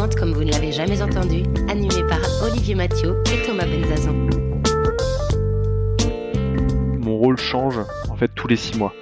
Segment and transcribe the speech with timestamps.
[0.00, 4.14] Next 40 comme vous ne l'avez jamais entendu, animé par Olivier Mathieu et Thomas Benzazon.
[6.98, 7.78] Mon rôle change
[8.08, 8.94] en fait tous les six mois.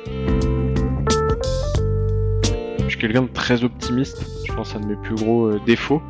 [2.80, 6.02] Je suis quelqu'un de très optimiste, je pense un de mes plus gros euh, défauts.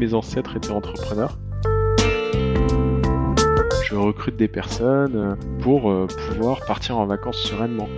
[0.00, 1.38] Mes ancêtres étaient entrepreneurs.
[3.84, 7.88] Je recrute des personnes euh, pour euh, pouvoir partir en vacances sereinement.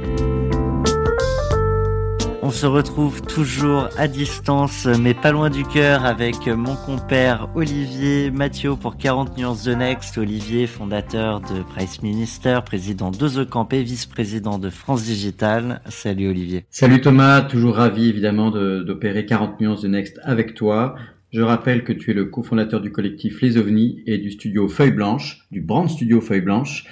[2.46, 8.30] On se retrouve toujours à distance, mais pas loin du cœur, avec mon compère Olivier
[8.30, 10.18] Mathieu pour 40 nuances de Next.
[10.18, 15.80] Olivier, fondateur de Price Minister, président de The Camp et vice-président de France Digital.
[15.88, 16.66] Salut Olivier.
[16.68, 20.96] Salut Thomas, toujours ravi évidemment d'opérer 40 nuances de Next avec toi.
[21.32, 24.92] Je rappelle que tu es le cofondateur du collectif Les OVNIs et du studio Feuille
[24.92, 26.84] Blanche, du brand studio Feuille Blanche.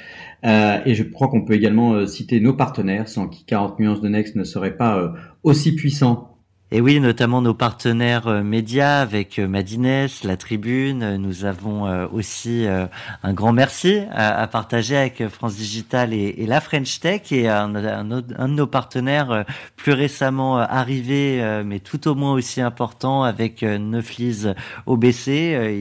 [0.45, 4.01] Euh, et je crois qu'on peut également euh, citer nos partenaires, sans qui 40 nuances
[4.01, 5.09] de Next ne serait pas euh,
[5.43, 6.33] aussi puissant
[6.75, 11.19] et oui, notamment nos partenaires euh, médias avec euh, Madines, La Tribune.
[11.19, 16.99] Nous avons euh, aussi un grand merci à, partager avec France Digital et, la French
[17.01, 19.45] Tech et un, un, de nos partenaires
[19.77, 24.47] plus récemment arrivé, mais tout au moins aussi important avec Neuflis
[24.87, 25.29] OBC.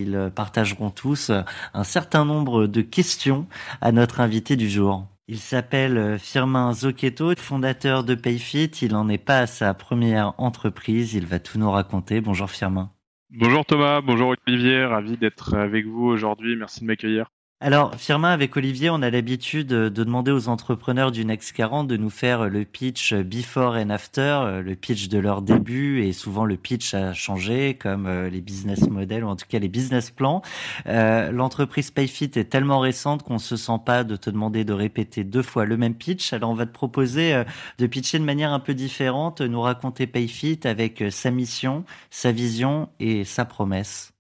[0.02, 1.32] Ils partageront tous
[1.74, 3.48] un certain nombre de questions
[3.80, 5.11] à notre invité du jour.
[5.32, 8.70] Il s'appelle euh, Firmin Zocchetto, fondateur de Payfit.
[8.82, 11.14] Il n'en est pas à sa première entreprise.
[11.14, 12.20] Il va tout nous raconter.
[12.20, 12.92] Bonjour Firmin.
[13.30, 16.58] Bonjour Thomas, bonjour Olivier, ravi d'être avec vous aujourd'hui.
[16.58, 17.32] Merci de m'accueillir.
[17.64, 21.96] Alors, Firmin, avec Olivier, on a l'habitude de demander aux entrepreneurs du Next 40 de
[21.96, 26.58] nous faire le pitch before and after, le pitch de leur début, et souvent le
[26.58, 30.42] pitch a changé, comme euh, les business models, ou en tout cas les business plans.
[30.88, 35.24] Euh, l'entreprise Payfit est tellement récente qu'on se sent pas de te demander de répéter
[35.24, 36.34] deux fois le même pitch.
[36.34, 37.44] Alors, on va te proposer euh,
[37.78, 42.90] de pitcher de manière un peu différente, nous raconter Payfit avec sa mission, sa vision
[43.00, 44.11] et sa promesse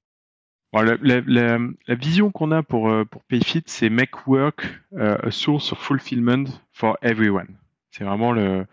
[0.73, 6.45] la, vision qu'on a pour, euh, PayFit, c'est make work euh, a source of fulfillment
[6.71, 7.55] for everyone.
[7.91, 8.65] C'est vraiment la,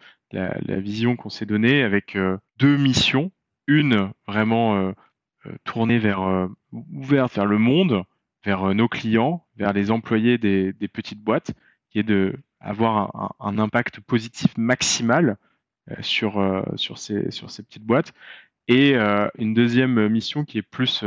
[0.80, 3.32] vision qu'on s'est donnée avec euh, deux missions.
[3.66, 4.94] Une vraiment
[5.64, 8.02] tournée vers ouverte vers le monde,
[8.42, 11.52] vers nos clients, vers les employés des, petites boîtes,
[11.90, 15.36] qui est de avoir un, un impact positif maximal
[16.00, 16.40] sur,
[16.96, 18.14] ces, sur ces petites boîtes.
[18.68, 21.04] Et une deuxième mission qui est plus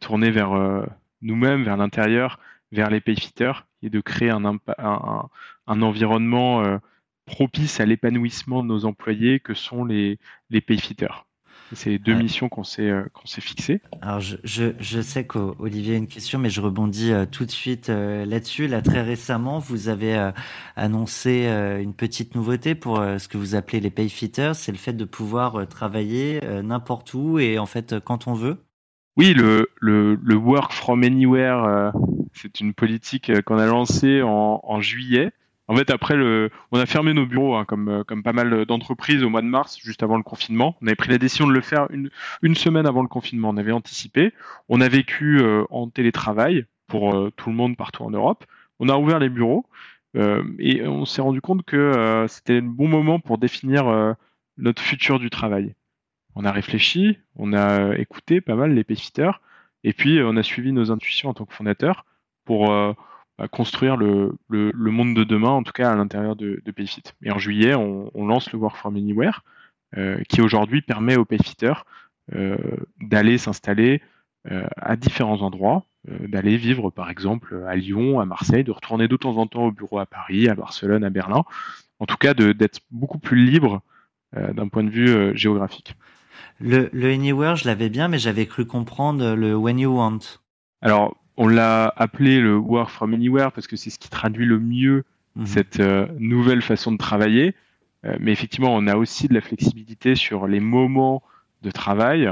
[0.00, 0.86] tourner vers euh,
[1.22, 2.38] nous-mêmes, vers l'intérieur,
[2.72, 5.28] vers les payfitters et de créer un, un,
[5.66, 6.78] un environnement euh,
[7.26, 10.18] propice à l'épanouissement de nos employés que sont les,
[10.50, 11.24] les payfitters.
[11.74, 13.82] C'est les deux missions qu'on s'est euh, qu'on s'est fixées.
[14.00, 17.88] Alors je, je, je sais qu'Olivier a une question, mais je rebondis tout de suite
[17.88, 18.68] là-dessus.
[18.68, 20.30] Là très récemment, vous avez
[20.76, 21.46] annoncé
[21.82, 25.68] une petite nouveauté pour ce que vous appelez les payfitters, c'est le fait de pouvoir
[25.68, 28.64] travailler n'importe où et en fait quand on veut.
[29.18, 31.90] Oui, le, le, le, work from anywhere, euh,
[32.34, 35.32] c'est une politique euh, qu'on a lancée en, en, juillet.
[35.66, 38.64] En fait, après, le, on a fermé nos bureaux, hein, comme, euh, comme pas mal
[38.64, 40.76] d'entreprises, au mois de mars, juste avant le confinement.
[40.80, 42.10] On avait pris la décision de le faire une,
[42.42, 43.48] une semaine avant le confinement.
[43.48, 44.32] On avait anticipé.
[44.68, 48.44] On a vécu en télétravail pour tout le monde partout en Europe.
[48.78, 49.66] On a ouvert les bureaux
[50.14, 54.14] et on s'est rendu compte que c'était le bon moment pour définir
[54.58, 55.74] notre futur du travail
[56.38, 59.40] on a réfléchi, on a écouté pas mal les payfitters,
[59.82, 62.06] et puis on a suivi nos intuitions en tant que fondateur
[62.44, 62.92] pour euh,
[63.38, 67.02] bah, construire le, monde de demain, en tout cas à l'intérieur de, Payfit.
[67.24, 69.42] Et en juillet, on, lance le Work from Anywhere,
[69.96, 71.84] euh, qui aujourd'hui permet aux payfitters
[72.34, 72.56] euh,
[73.00, 74.00] d'aller s'installer
[74.76, 79.36] à différents endroits, d'aller vivre par exemple à Lyon, à Marseille, de retourner de temps
[79.36, 81.44] en temps au bureau à Paris, à Barcelone, à Berlin,
[81.98, 83.82] en tout cas d'être beaucoup plus libre
[84.32, 85.96] d'un point de vue géographique.
[86.60, 90.18] Le, le Anywhere, je l'avais bien, mais j'avais cru comprendre le When You Want.
[90.82, 94.58] Alors, on l'a appelé le Work from Anywhere parce que c'est ce qui traduit le
[94.58, 95.04] mieux
[95.36, 95.46] mhm.
[95.46, 97.54] cette euh, nouvelle façon de travailler.
[98.04, 101.22] Euh, mais effectivement, on a aussi de la flexibilité sur les moments
[101.62, 102.26] de travail.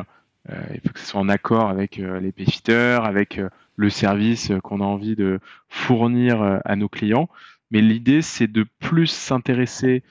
[0.51, 3.41] Euh, il faut que ce soit en accord avec les payfitters, avec
[3.77, 5.39] le service qu'on a envie de
[5.69, 7.29] fournir à nos clients.
[7.71, 10.05] Mais l'idée, c'est de plus s'intéresser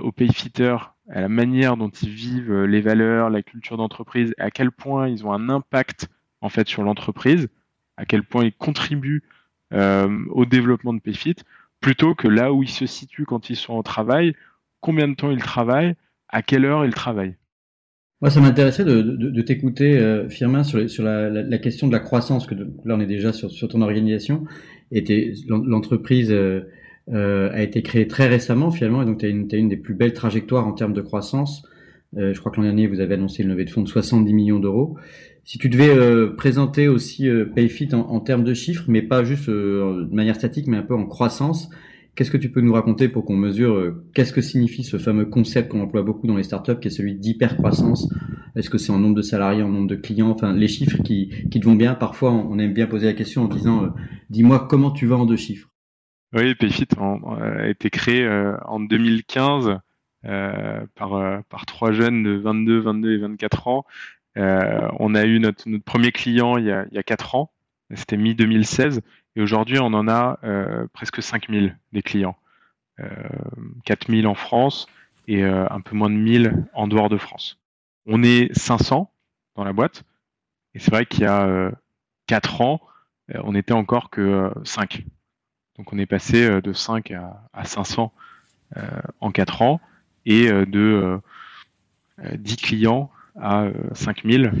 [0.00, 4.50] aux payfitters à la manière dont ils vivent euh, les valeurs, la culture d'entreprise, à
[4.50, 6.08] quel point ils ont un impact
[6.40, 7.48] en fait sur l'entreprise,
[7.96, 9.22] à quel point ils contribuent
[9.72, 11.36] euh, au développement de Payfit,
[11.80, 14.34] plutôt que là où ils se situent quand ils sont au travail,
[14.80, 15.94] combien de temps ils travaillent,
[16.28, 17.36] à quelle heure ils travaillent.
[18.20, 22.46] Moi, ça m'intéressait de, de, de t'écouter, euh, Firmin, sur, la, question de la croissance,
[22.46, 24.44] que là, on est déjà sur, ton organisation,
[24.90, 26.34] et l'entreprise
[27.12, 30.12] euh, a été créée très récemment, finalement, et donc tu as, une des plus belles
[30.12, 31.62] trajectoires en termes de croissance.
[32.16, 34.32] Euh, je crois que l'an dernier, vous avez annoncé une levée de fonds de 70
[34.32, 34.96] millions d'euros.
[35.44, 39.24] Si tu devais euh, présenter aussi euh, Payfit en, en, termes de chiffres, mais pas
[39.24, 41.70] juste de manière statique, mais un peu en croissance,
[42.18, 45.26] Qu'est-ce que tu peux nous raconter pour qu'on mesure euh, qu'est-ce que signifie ce fameux
[45.26, 48.12] concept qu'on emploie beaucoup dans les startups, qui est celui d'hypercroissance?
[48.56, 50.30] Est-ce que c'est en nombre de salariés, en nombre de clients?
[50.30, 51.94] Enfin, les chiffres qui, qui te vont bien.
[51.94, 53.88] Parfois, on aime bien poser la question en disant euh,
[54.30, 55.67] dis-moi comment tu vas en deux chiffres.
[56.34, 59.78] Oui, Payfit a été créé euh, en 2015
[60.26, 63.86] euh, par, par trois jeunes de 22, 22 et 24 ans.
[64.36, 67.50] on a eu notre, notre premier client il y a, il y a 4 ans,
[67.94, 69.00] c'était mi-2016,
[69.38, 72.36] et aujourd'hui, on en a euh, presque 5000 des clients.
[72.98, 73.06] Euh,
[73.84, 74.88] 4000 en France
[75.28, 77.60] et euh, un peu moins de 1000 en dehors de France.
[78.06, 79.12] On est 500
[79.54, 80.02] dans la boîte.
[80.74, 81.70] Et c'est vrai qu'il y a
[82.26, 82.80] 4 euh, ans,
[83.32, 85.04] euh, on n'était encore que 5.
[85.78, 88.12] Donc on est passé de 5 à, à 500
[89.20, 89.80] en 4 ans
[90.26, 91.20] et de
[92.34, 93.10] 10 clients
[93.40, 94.52] à 5000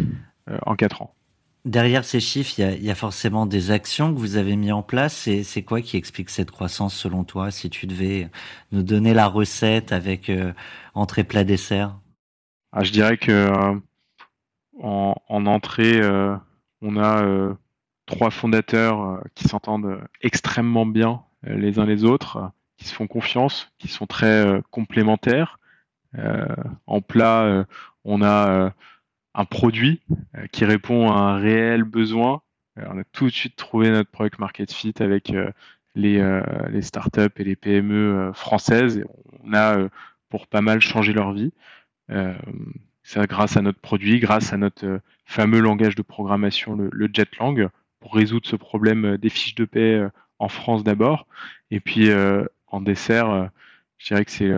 [0.64, 1.14] en 4 ans.
[1.64, 4.56] Derrière ces chiffres, il y, a, il y, a, forcément des actions que vous avez
[4.56, 5.26] mis en place.
[5.26, 8.30] Et c'est quoi qui explique cette croissance selon toi Si tu devais
[8.72, 10.52] nous donner la recette avec euh,
[10.94, 11.98] entrée, plat, dessert?
[12.72, 13.74] Ah, je dirais que euh,
[14.80, 16.36] en, en, entrée, euh,
[16.80, 17.54] on a euh,
[18.08, 23.06] trois fondateurs euh, qui s'entendent extrêmement bien euh, les uns les autres, qui se font
[23.06, 25.58] confiance, qui sont très complémentaires.
[26.86, 27.66] en plat,
[28.04, 28.72] on a
[29.38, 30.00] un produit
[30.36, 32.42] euh, qui répond à un réel besoin.
[32.78, 35.52] Euh, on a tout de suite trouvé notre product market fit avec euh,
[35.94, 39.02] les, startups et les PME françaises.
[39.44, 39.88] On a
[40.28, 41.52] pour pas mal changé leur vie.
[43.02, 47.68] c'est grâce à notre produit, grâce à notre fameux langage de programmation, le, le JetLang,
[48.12, 50.02] résoudre ce problème des fiches de paie
[50.38, 51.26] en France d'abord.
[51.70, 52.10] Et puis
[52.68, 53.50] en dessert,
[53.98, 54.52] je dirais que c'est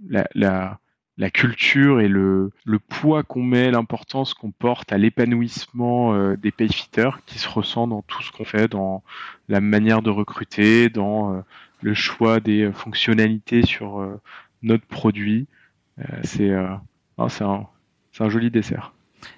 [0.00, 2.50] la, culture et le,
[2.88, 8.02] poids qu'on met, l'importance qu'on porte à l'épanouissement euh, des payfitters qui se ressent dans
[8.02, 9.02] tout ce qu'on fait, dans
[9.48, 11.40] la manière de recruter, dans euh,
[11.82, 14.20] le choix des fonctionnalités sur euh,
[14.62, 15.46] notre produit.
[15.98, 18.92] Euh, c'est un joli dessert.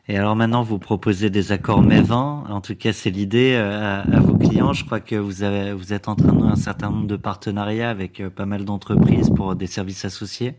[0.08, 2.44] Et alors maintenant, vous proposez des accords MEVAN.
[2.48, 4.72] En tout cas, c'est l'idée à, à, vos clients.
[4.72, 7.90] Je crois que vous, avez, vous êtes en train de un certain nombre de partenariats
[7.90, 10.54] avec pas mal d'entreprises pour des services associés.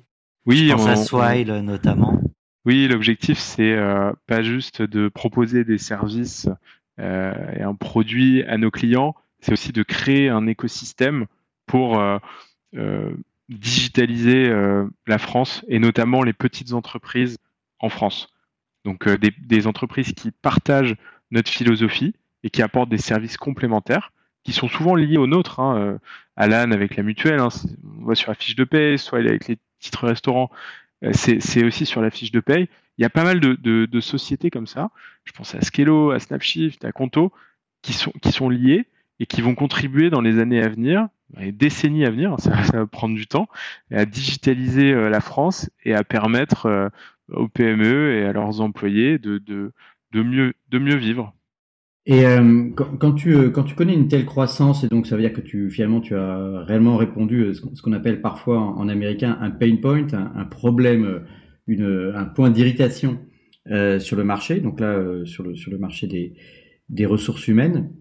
[0.45, 1.63] Oui, Je pense on, à Swile on...
[1.63, 2.19] notamment.
[2.65, 6.49] Oui, l'objectif c'est euh, pas juste de proposer des services
[6.99, 11.25] euh, et un produit à nos clients, c'est aussi de créer un écosystème
[11.65, 12.19] pour euh,
[13.47, 14.51] digitaliser
[15.07, 17.37] la France et notamment les petites entreprises
[17.79, 18.27] en France.
[18.89, 20.95] Donc des, des, entreprises qui partagent
[21.31, 24.11] notre philosophie et qui apportent des services complémentaires
[24.43, 25.59] qui sont souvent liés aux nôtres.
[25.59, 25.99] Hein.
[26.35, 27.49] Alan avec la mutuelle, hein,
[27.99, 30.49] on voit sur la fiche de paie, soit avec les titre restaurant,
[31.03, 32.67] euh, c'est aussi sur la fiche de paye.
[32.97, 34.91] Il y a pas mal de, sociétés comme ça.
[35.23, 37.31] Je pense à Skello, à Snapshift, à Conto,
[37.81, 38.87] qui sont, qui sont liées
[39.19, 42.77] et qui vont contribuer dans les années à venir, les décennies à venir, ça, ça
[42.79, 43.47] va prendre du temps,
[43.91, 46.89] à digitaliser euh, la France et à permettre euh,
[47.31, 49.71] aux PME et à leurs employés de, de,
[50.13, 51.33] de, mieux, de mieux vivre.
[52.05, 55.21] Et euh, quand, tu, euh, quand tu connais une telle croissance, et donc ça veut
[55.21, 59.37] dire que tu finalement tu as réellement répondu à ce qu'on appelle parfois en, américain
[59.41, 61.19] un pain point, un, problème, euh,
[61.67, 63.19] une, un point d'irritation
[63.71, 66.33] euh, sur le marché, donc là euh, sur, le, sur le marché des,
[66.87, 67.91] des ressources humaines.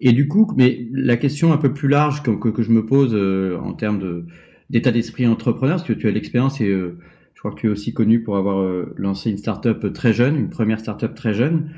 [0.00, 3.12] Et du coup, mais la question un peu plus large que, que, je me pose
[3.12, 4.24] euh, en termes
[4.70, 6.74] d'état d'esprit entrepreneur, parce que tu as l'expérience et
[7.48, 8.64] crois que tu es aussi connu pour avoir
[8.96, 11.70] lancé une startup très jeune, une première startup très jeune.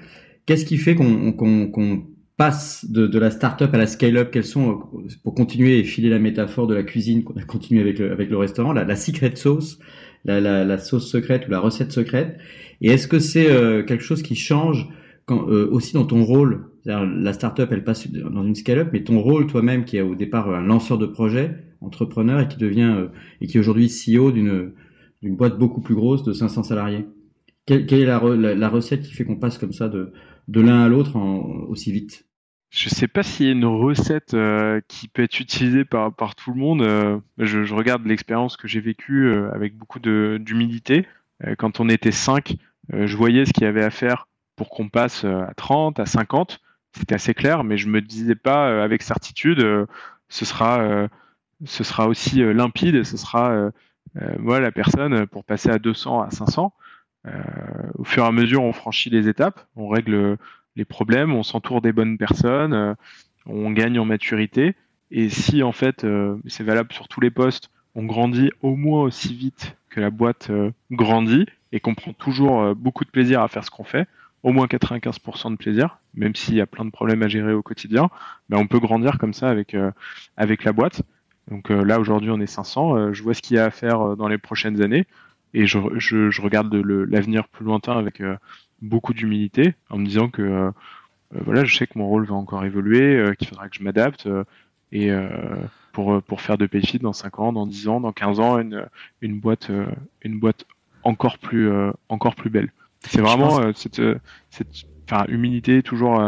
[0.47, 4.31] Qu'est-ce qui fait qu'on qu qu passe de, de la start-up à la scale-up?
[4.31, 4.81] Quelles sont,
[5.23, 8.73] pour continuer et filer la métaphore de la cuisine qu'on a continué avec le, restaurant,
[8.73, 9.79] la, la secret sauce,
[10.25, 12.39] la, sauce secrète ou la recette secrète?
[12.81, 14.89] Et est-ce que c'est euh, quelque chose qui change
[15.31, 16.67] euh, aussi dans ton rôle?
[16.85, 20.55] La start-up, elle passe dans une scale-up, mais ton rôle toi-même, qui est au départ
[20.55, 23.07] un lanceur de projet, entrepreneur, et qui devient euh,
[23.41, 24.73] et qui est aujourd'hui CEO d'une
[25.25, 27.07] d'une boîte beaucoup plus grosse de 500 salariés.
[27.67, 30.13] Quelle, est la, recette qui fait qu'on passe comme ça de
[30.49, 32.27] de l'un à l'autre aussi vite?
[32.71, 36.35] Je sais pas s'il y a une recette euh, qui peut être utilisée par, par
[36.35, 36.83] tout le monde.
[36.83, 41.07] Euh, je, regarde l'expérience que j'ai vécue euh, avec beaucoup d'humilité.
[41.59, 42.57] quand on était 5,
[42.93, 46.61] je voyais ce qu'il y avait à faire pour qu'on passe à 30, à 50.
[46.97, 49.65] C'était assez clair, mais je me disais pas avec certitude,
[50.29, 51.09] ce sera,
[51.65, 53.71] ce sera aussi limpide, ce sera
[54.39, 56.73] moi la personne pour passer à 200, à 500.
[57.95, 60.39] au fur et à mesure, on franchit les étapes, on règle
[60.77, 62.95] les problèmes, on s'entoure des bonnes personnes, euh,
[63.47, 64.75] on gagne en maturité.
[65.11, 69.03] Et si en fait, euh, c'est valable sur tous les postes, on grandit au moins
[69.03, 73.49] aussi vite que la boîte euh, grandit et qu'on prend toujours beaucoup de plaisir à
[73.49, 74.07] faire ce qu'on fait,
[74.45, 77.63] au moins 95% de plaisir, même s'il y a plein de problèmes à gérer au
[77.63, 78.11] quotidien,
[78.49, 81.03] mais on peut grandir comme ça avec la boîte.
[81.51, 83.13] Donc là, aujourd'hui, on est 500.
[83.13, 85.07] je vois ce qu'il y a à faire dans les prochaines années
[85.53, 88.23] et je, je, je regarde l'avenir plus lointain avec
[88.85, 90.71] beaucoup d'humilité en me disant que euh,
[91.35, 93.83] euh, voilà, je sais que mon rôle va encore évoluer, euh, qu'il faudra que je
[93.83, 94.29] m'adapte
[94.93, 95.11] et
[95.91, 98.87] pour, pour faire de Payfit dans 5 ans, dans 10 ans, dans 15 ans, une,
[99.23, 99.69] une boîte,
[100.23, 100.67] une boîte
[101.03, 101.69] encore plus,
[102.09, 102.71] encore plus belle.
[103.01, 104.01] C'est vraiment cette,
[104.51, 106.23] cette enfin, humilité, toujours,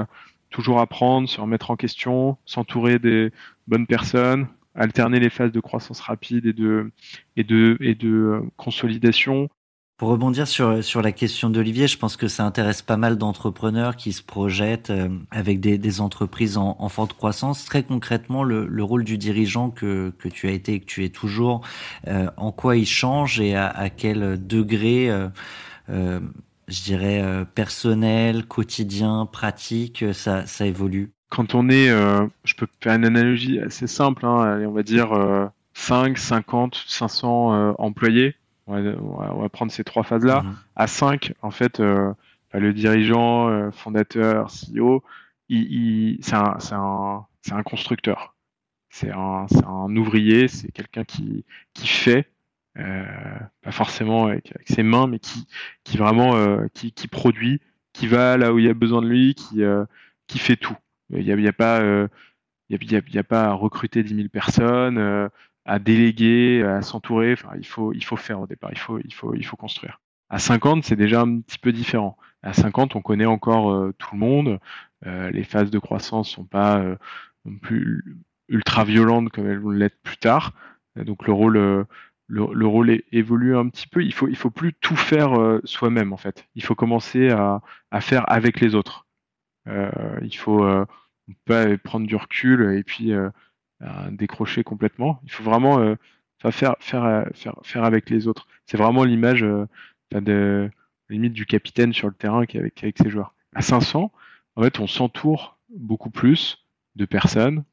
[0.50, 3.30] toujours apprendre, se remettre en question, s'entourer des
[3.68, 6.90] bonnes personnes, alterner les phases de croissance rapide et de,
[7.36, 9.48] et de, et de consolidation,
[9.96, 13.96] pour rebondir sur, sur la question d'Olivier, je pense que ça intéresse pas mal d'entrepreneurs
[13.96, 17.64] qui se projettent euh, avec des, des entreprises en, en, forte croissance.
[17.64, 21.04] Très concrètement, le, le, rôle du dirigeant que, que tu as été et que tu
[21.04, 21.62] es toujours,
[22.08, 25.28] euh, en quoi il change et à, à quel degré, euh,
[25.88, 26.20] euh
[26.68, 31.15] je dirais, personnel, quotidien, pratique, ça, ça évolue?
[31.28, 35.12] Quand on est, je peux faire une analogie assez simple, hein, on va dire
[35.74, 40.42] 5, 50, 500 employés on va, prendre ces trois phases-là.
[40.42, 40.56] Mhm.
[40.74, 42.12] À 5, en fait, euh,
[42.52, 45.02] bah, le dirigeant, euh, fondateur, CEO,
[45.48, 48.34] il, c'est un, un, un, constructeur.
[48.90, 52.28] C'est un, un, ouvrier, c'est quelqu'un qui, qui fait,
[52.78, 53.04] euh,
[53.62, 55.46] pas forcément avec, ses mains, mais qui,
[55.84, 56.34] qui vraiment
[56.74, 57.60] qui, qui, produit,
[57.92, 59.62] qui va là où il y a besoin de lui, qui,
[60.26, 60.76] qui fait tout.
[61.10, 61.80] Il n'y a, y a, pas
[62.68, 65.30] il y a, pas à recruter 10 000 personnes,
[65.64, 67.32] à déléguer, à s'entourer.
[67.34, 68.70] Enfin, il faut, il faut faire au départ.
[68.72, 70.00] Il faut, il faut, il faut construire.
[70.28, 72.16] À 50, c'est déjà un petit peu différent.
[72.42, 74.58] À 50, on connaît encore euh, tout le monde.
[75.06, 76.96] Euh, les phases de croissance sont pas euh,
[77.44, 78.04] non plus
[78.48, 80.52] ultra violentes comme elles vont l'être plus tard.
[80.96, 81.86] donc le rôle, le,
[82.28, 84.04] le, rôle évolue un petit peu.
[84.04, 86.48] Il faut, il faut plus tout faire soi-même en fait.
[86.54, 89.05] Il faut commencer à faire avec les autres.
[89.66, 90.64] Il faut
[91.44, 93.12] pas prendre du recul et puis
[94.10, 95.20] décrocher complètement.
[95.24, 95.80] Il faut vraiment
[96.44, 98.46] euh, faire, faire, euh, faire, faire avec les autres.
[98.66, 99.66] C'est vraiment l'image euh,
[100.12, 100.70] de
[101.08, 103.34] limite du capitaine sur le terrain qui avec, avec ses joueurs.
[103.54, 104.12] À 500,
[104.56, 107.64] en fait, on s'entoure beaucoup plus de personnes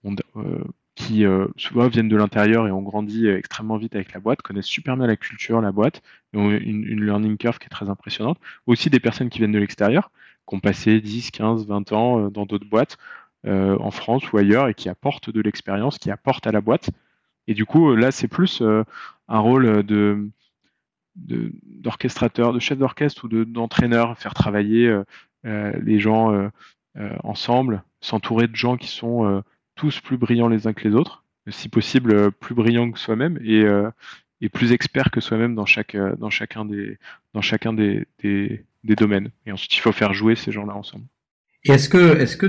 [0.95, 1.25] qui
[1.57, 5.07] souvent viennent de l'intérieur et ont grandi extrêmement vite avec la boîte, connaissent super bien
[5.07, 8.37] la culture, la boîte, et ont une, learning curve qui est très impressionnante.
[8.67, 10.11] Aussi des personnes qui viennent de l'extérieur,
[10.47, 12.97] qui ont passé 10, 15, 20 ans dans d'autres boîtes,
[13.45, 16.91] euh, en France ou ailleurs et qui apporte de l'expérience, qui apporte à la boîte.
[17.47, 18.85] Et du coup, là, c'est plus euh,
[19.27, 20.29] un rôle de
[21.15, 24.87] d'orchestrateur, de, chef d'orchestre ou d'entraîneur, faire travailler
[25.45, 26.49] euh, les gens
[27.23, 29.43] ensemble, s'entourer de gens qui sont
[29.75, 33.65] tous plus brillants les uns que les autres, si possible plus brillants que soi-même et,
[34.41, 35.65] et, plus experts que soi-même dans,
[36.17, 36.97] dans chacun, des,
[38.83, 39.29] domaines.
[39.45, 41.05] Et ensuite, il faut faire jouer ces gens-là ensemble.
[41.65, 42.45] Et est-ce que,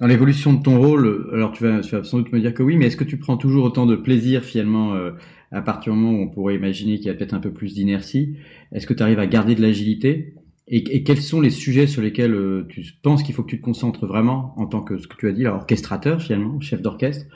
[0.00, 2.86] dans l'évolution de ton rôle, alors tu vas, sans doute me dire que oui, mais
[2.86, 5.12] est-ce que tu prends toujours autant de plaisir finalement euh,
[5.50, 7.74] à partir du moment où on pourrait imaginer qu'il y a peut-être un peu plus
[7.74, 8.36] d'inertie
[8.72, 10.34] Est-ce que tu arrives à garder de l'agilité
[10.70, 13.64] et, quels sont les sujets sur lesquels euh, tu penses qu'il faut que tu te
[13.64, 17.26] concentres vraiment en tant que ce que tu as dit, là, orchestrateur finalement, chef d'orchestre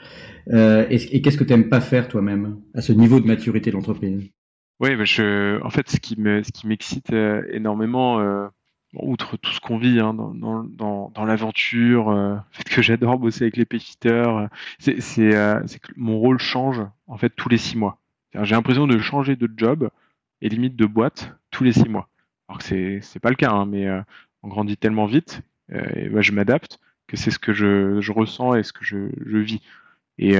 [0.49, 3.75] euh, Et, qu'est-ce que tu n'aimes pas faire toi-même à ce niveau de maturité de
[3.75, 4.29] l'entreprise?
[4.79, 8.19] Oui, en fait, ce qui me, m'excite euh, énormément
[8.93, 13.45] outre tout ce qu'on vit hein, dans, dans, dans, l'aventure, le fait que j'adore bosser
[13.45, 14.47] avec les pétiteurs, euh,
[14.79, 17.99] c'est, c'est que mon rôle change en fait tous les six mois.
[18.41, 19.89] J'ai l'impression de changer de job
[20.41, 22.09] et limite de boîte tous les six mois.
[22.53, 23.87] Alors que c'est, pas le cas, hein, mais
[24.43, 25.41] on grandit tellement vite
[25.71, 29.59] et bah, je m'adapte que c'est ce que je, ressens et ce que je, vis.
[30.19, 30.35] Et,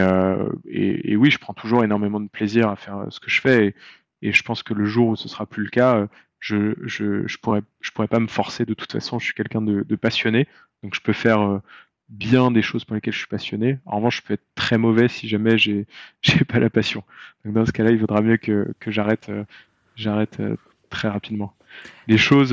[0.68, 3.68] et, et, oui, je prends toujours énormément de plaisir à faire ce que je fais
[3.68, 3.76] et,
[4.22, 6.08] et je pense que le jour où ce sera plus le cas,
[6.44, 9.18] je, je, je, pourrais, pas me forcer de toute façon.
[9.18, 10.48] Je suis quelqu'un de, passionné,
[10.84, 11.60] donc je peux faire euh,
[12.10, 13.80] bien des choses pour lesquelles je suis passionné.
[13.86, 15.88] En revanche, je peux être très mauvais si jamais j'ai,
[16.22, 17.04] j'ai pas la passion.
[17.46, 19.46] Donc dans ce cas-là, il vaudra mieux que, j'arrête, euh,
[20.06, 20.56] euh,
[20.90, 21.56] très rapidement.
[22.08, 22.52] Les choses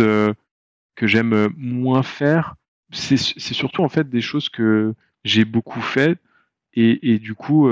[0.94, 2.56] que j'aime moins faire,
[2.92, 6.18] c'est surtout en fait des choses que j'ai beaucoup fait
[6.74, 7.68] et, du coup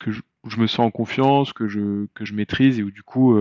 [0.00, 3.36] que je, me sens en confiance, que je, que je maîtrise et où du coup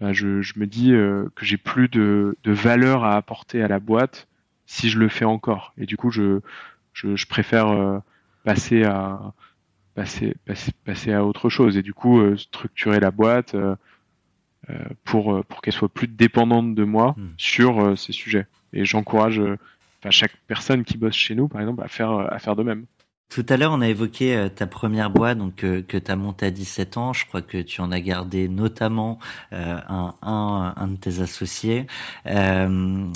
[0.00, 3.78] bah, je, je, me dis que j'ai plus de, de, valeur à apporter à la
[3.78, 4.28] boîte
[4.66, 5.72] si je le fais encore.
[5.78, 6.40] Et du coup je,
[6.92, 8.02] je, je préfère
[8.44, 9.32] passer à
[9.94, 13.54] passer, passer, passer à autre chose et du coup structurer la boîte
[15.04, 17.28] pour, pour qu'elle soit plus dépendante de moi hmm.
[17.36, 18.46] sur ces sujets.
[18.72, 19.40] Et j'encourage
[20.10, 22.86] chaque personne qui bosse chez nous, par exemple, à faire, à faire de même.
[23.32, 26.44] Tout à l'heure, on a évoqué euh, ta première boîte donc que tu as montée
[26.44, 27.14] à 17 ans.
[27.14, 29.18] Je crois que tu en as gardé notamment
[29.54, 31.86] euh, un, un, de tes associés.
[32.26, 33.06] Euh,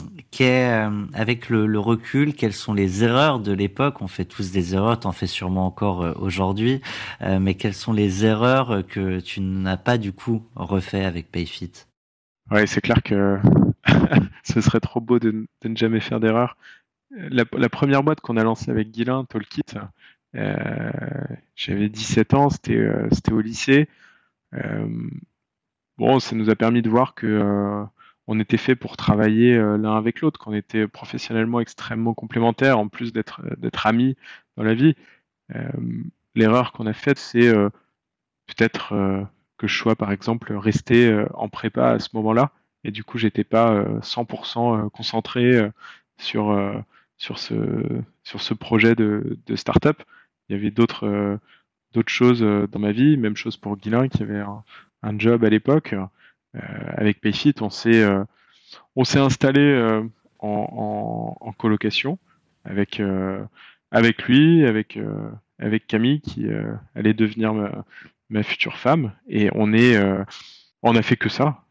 [1.13, 4.01] avec le, recul, quelles sont les erreurs de l'époque?
[4.01, 6.81] On fait tous des erreurs, tu en fais sûrement encore aujourd'hui.
[7.21, 11.73] mais quelles sont les erreurs que tu n'as pas du coup refait avec Payfit?
[12.51, 13.39] Ouais, c'est clair que
[14.45, 16.57] ce serait trop beau de, ne jamais faire d'erreur.
[17.11, 19.77] La, première boîte qu'on a lancée avec Guilin, Tolkit,
[21.55, 23.89] j'avais 17 ans, c'était euh, c'était au lycée.
[24.55, 24.87] Euh,
[25.99, 27.85] bon, ça nous a permis de voir que
[28.29, 33.13] on était fait pour travailler l'un avec l'autre, qu'on était professionnellement extrêmement complémentaires, en plus
[33.13, 34.17] d'être d'être amis
[34.57, 34.97] dans la vie.
[36.35, 37.53] L'erreur qu'on a faite, c'est
[38.47, 39.29] peut-être
[39.59, 42.51] que je sois par exemple resté en prépa à ce moment-là,
[42.85, 45.71] et du coup j'étais pas 100% concentré
[46.19, 46.85] sur
[47.19, 47.55] sur ce
[48.25, 50.03] sur ce projet de, de start-up
[50.49, 53.17] il y avait d'autres euh, choses euh, dans ma vie.
[53.17, 55.95] Même chose pour Guilin qui avait un, job à l'époque.
[55.95, 56.61] Euh,
[56.97, 58.05] avec Payfit, on s'est
[59.19, 60.01] installé
[60.39, 62.19] en, en, colocation
[62.65, 63.01] avec
[63.91, 64.99] avec lui, avec
[65.59, 66.47] avec Camille qui
[66.95, 67.55] allait devenir
[68.31, 69.97] ma, future femme et on est
[70.83, 71.63] on a fait que ça,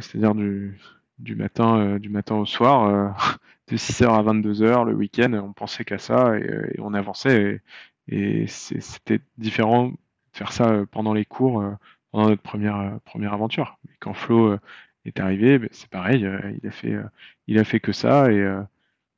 [0.00, 0.78] c'est-à-dire du
[1.18, 3.16] du matin du matin au soir
[3.68, 7.60] de 6h à 22h le week-end, on pensait qu'à ça et, on avançait
[8.08, 9.96] et c'était différent de
[10.32, 11.72] faire ça euh, pendant les cours, euh,
[12.10, 13.78] pendant notre première, euh, première aventure.
[13.88, 14.56] Et quand Flo
[15.04, 16.26] est arrivé, ben, c'est pareil,
[16.62, 16.96] il a fait,
[17.46, 18.42] il a fait que ça et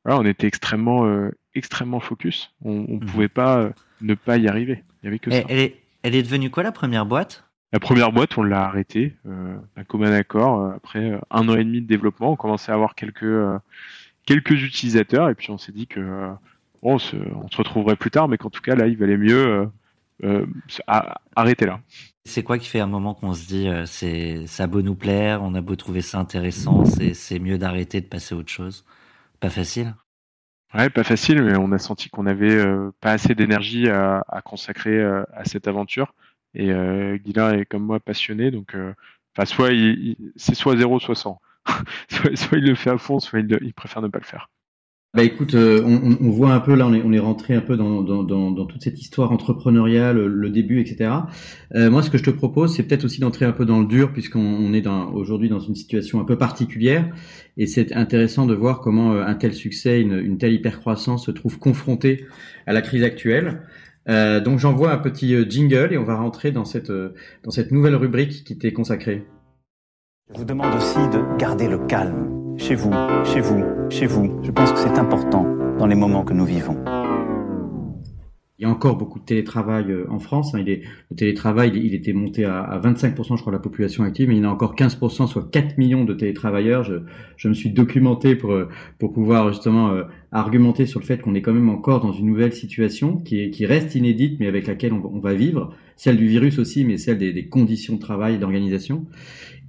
[0.05, 2.53] voilà, on était extrêmement, extrêmement focus.
[2.63, 3.01] On, ne mmh.
[3.01, 4.83] pouvait pas ne pas y arriver.
[5.03, 5.43] Il y avait que ça.
[5.49, 7.45] Elle est, elle est devenue quoi la première boîte?
[7.73, 11.87] La première boîte, on l'a arrêtée d'un commun accord après un an et demi de
[11.87, 12.33] développement.
[12.33, 13.61] On commençait à avoir quelques,
[14.27, 16.33] quelques utilisateurs et puis on s'est dit que
[16.83, 17.17] on se,
[17.57, 19.67] retrouverait plus tard, mais qu'en tout cas, là, il valait mieux euh,
[20.25, 20.47] euh,
[21.37, 21.81] arrêter là.
[22.25, 24.95] C'est quoi qui fait un moment qu'on se dit, euh, c'est ça a beau nous
[24.95, 28.85] plaire, on a beau trouver ça intéressant, c'est mieux d'arrêter, de passer à autre chose?
[29.41, 29.95] Pas facile?
[30.75, 32.65] Ouais, pas facile, mais on a senti qu'on avait
[33.01, 36.15] pas assez d'énergie à, consacrer à cette aventure.
[36.55, 38.77] Et euh, est comme moi passionné, donc
[39.35, 39.71] enfin soit
[40.37, 41.41] c'est soit 0, soit 100.
[42.09, 44.49] soit, il le fait à fond, soit il préfère ne pas le faire.
[45.13, 47.61] Bah écoute, euh, on, on, voit un peu là, on est, on est rentré un
[47.61, 51.11] peu dans, dans, dans, dans toute cette histoire entrepreneuriale, le début, etc.
[51.75, 53.87] Euh, moi, ce que je te propose, c'est peut-être aussi d'entrer un peu dans le
[53.87, 57.13] dur, puisqu'on est aujourd'hui dans une situation un peu particulière,
[57.57, 61.33] et c'est intéressant de voir comment euh, un tel succès, une, une telle hypercroissance se
[61.33, 62.27] trouve confronté
[62.69, 63.63] à la crise actuelle.
[64.09, 67.73] Euh, donc j'envoie un petit euh, jingle et on va rentrer dans cette, dans cette
[67.73, 69.27] nouvelle rubrique qui t'est consacrée.
[70.33, 72.30] Je vous demande aussi de garder le calme
[72.61, 72.93] chez vous,
[73.25, 74.39] chez vous, chez vous.
[74.43, 75.47] Je pense que c'est important
[75.79, 76.77] dans les moments que nous vivons.
[78.61, 80.55] Il y a encore beaucoup de télétravail euh, en France.
[80.55, 80.63] Hein.
[80.67, 84.43] Le télétravail, il était monté à, 25%, je crois, de la population active, mais il
[84.43, 86.85] y en a encore 15%, soit 4 millions de télétravailleurs.
[86.85, 88.69] Je, me suis documenté pour, euh,
[88.99, 92.53] pouvoir justement euh, argumenter sur le fait qu'on est quand même encore dans une nouvelle
[92.53, 95.75] situation qui, est, qui reste inédite, mais avec laquelle on, va vivre.
[95.97, 99.07] Celle du virus aussi, mais celle des, conditions de travail et d'organisation.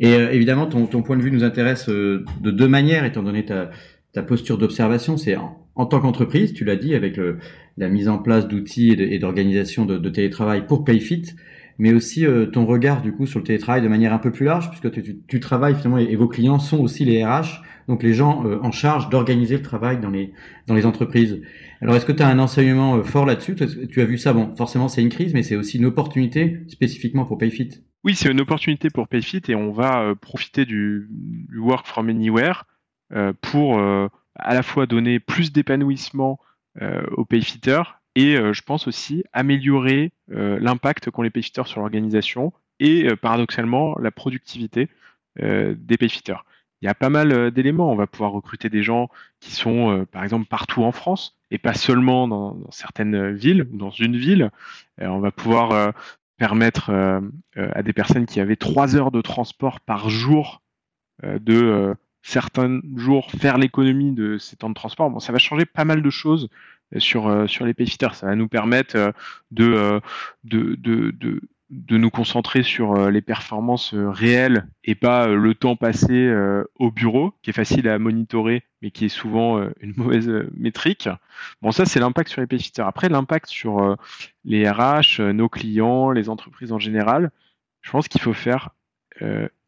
[0.01, 4.57] Et évidemment, ton, point de vue nous intéresse de deux manières, étant donné ta posture
[4.57, 5.17] d'observation.
[5.17, 5.35] C'est
[5.75, 7.37] en, tant qu'entreprise, tu l'as dit, avec le,
[7.81, 11.33] la mise en place d'outils et d'organisation de, télétravail pour PayFit,
[11.77, 14.45] mais aussi euh, ton regard du coup sur le télétravail de manière un peu plus
[14.45, 14.91] large, puisque
[15.27, 19.09] tu, travailles finalement et, vos clients sont aussi les RH, donc les gens en charge
[19.09, 20.31] d'organiser le travail dans les
[20.67, 21.41] dans les entreprises.
[21.81, 23.55] Alors est-ce que tu as un enseignement fort là-dessus?
[23.89, 27.25] Tu as vu ça, bon, forcément c'est une crise, mais c'est aussi une opportunité spécifiquement
[27.25, 27.81] pour PayFit.
[28.03, 31.07] Oui, c'est une opportunité pour PayFit et on va euh, profiter du,
[31.55, 32.65] work from anywhere
[33.13, 36.39] euh, pour euh, à la fois donner plus d'épanouissement
[36.79, 43.97] aux payfitters et je pense aussi améliorer l'impact qu'ont les payfitters sur l'organisation et paradoxalement
[43.99, 44.87] la productivité
[45.37, 46.45] des payfitters.
[46.81, 47.91] Il y a pas mal d'éléments.
[47.91, 49.09] On va pouvoir recruter des gens
[49.41, 53.91] qui sont, par exemple, partout en France et pas seulement dans, dans certaines villes, dans
[53.91, 54.49] une ville.
[54.99, 55.93] on va pouvoir
[56.41, 57.21] permettre euh,
[57.57, 60.63] euh, à des personnes qui avaient trois heures de transport par jour
[61.23, 65.65] euh, de certains jours faire l'économie de ces temps de transport, bon, ça va changer
[65.65, 66.49] pas mal de choses
[66.97, 68.13] sur, sur les payfitters.
[68.13, 69.13] Ça va nous permettre
[69.51, 70.01] de,
[70.43, 75.35] de, de, de de nous concentrer sur euh, les performances euh, réelles et pas euh,
[75.35, 76.31] le temps passé
[76.75, 81.09] au bureau, qui est facile à monitorer, mais qui est souvent une mauvaise métrique.
[81.61, 82.85] Bon, ça, c'est l'impact sur les payfitters.
[82.85, 83.97] Après, l'impact sur
[84.43, 87.31] les RH, nos clients, les entreprises en général,
[87.81, 88.69] je pense qu'il faut faire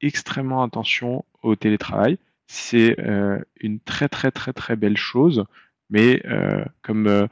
[0.01, 2.17] extrêmement attention au télétravail.
[2.47, 2.97] C'est
[3.61, 5.45] une très, très, très, très belle chose,
[5.89, 6.21] mais
[6.81, 7.27] comme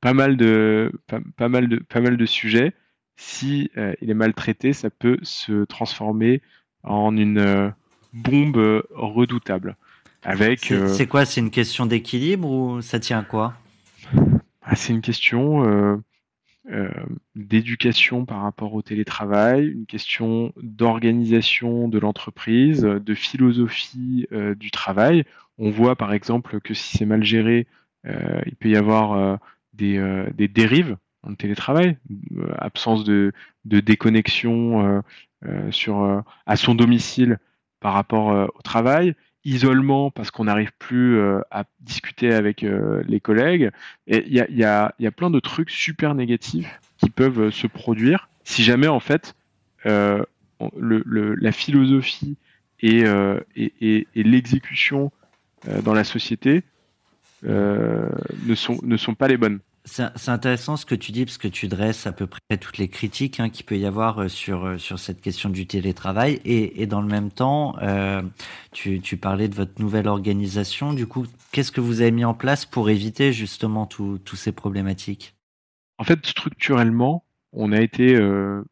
[0.00, 0.92] pas mal de,
[1.36, 2.74] pas mal de, pas mal de sujets,
[3.16, 6.42] si euh, il est maltraité, ça peut se transformer
[6.82, 7.70] en une euh,
[8.12, 9.76] bombe euh, redoutable.
[10.24, 10.72] Avec.
[10.88, 11.24] C'est quoi?
[11.24, 13.54] C'est une question d'équilibre ou ça tient à quoi?
[14.62, 16.00] Ah, C'est une question
[17.34, 25.24] d'éducation par rapport au télétravail, une question d'organisation de l'entreprise, de philosophie du travail.
[25.58, 27.66] On voit par exemple que si c'est mal géré,
[28.04, 29.40] il peut y avoir
[29.74, 31.96] des, dérives en télétravail,
[32.36, 33.32] euh, absence de,
[33.64, 35.00] déconnexion euh,
[35.46, 37.38] euh, à son domicile
[37.80, 43.70] par rapport au travail, isolement parce qu'on n'arrive plus à discuter avec les collègues.
[44.06, 47.50] Et il y a, y, a, y a, plein de trucs super négatifs qui peuvent
[47.50, 49.34] se produire si jamais en fait
[49.84, 50.26] le,
[50.76, 52.36] le, la philosophie
[52.80, 53.04] et,
[53.56, 55.10] et, et, et l'exécution
[55.82, 56.62] dans la société
[57.42, 59.58] ne, sont, ne sont pas les bonnes.
[59.84, 62.86] C'est intéressant ce que tu dis parce que tu dresses à peu près toutes les
[62.86, 66.40] critiques hein, qu'il peut y avoir euh, sur euh, sur cette question du télétravail.
[66.44, 68.22] Et, dans le même temps euh,
[68.70, 70.92] tu, tu parlais de votre nouvelle organisation.
[70.92, 75.34] Du coup qu'est-ce que vous avez mis en place pour éviter justement tous ces problématiques?
[75.98, 78.18] En fait structurellement on a été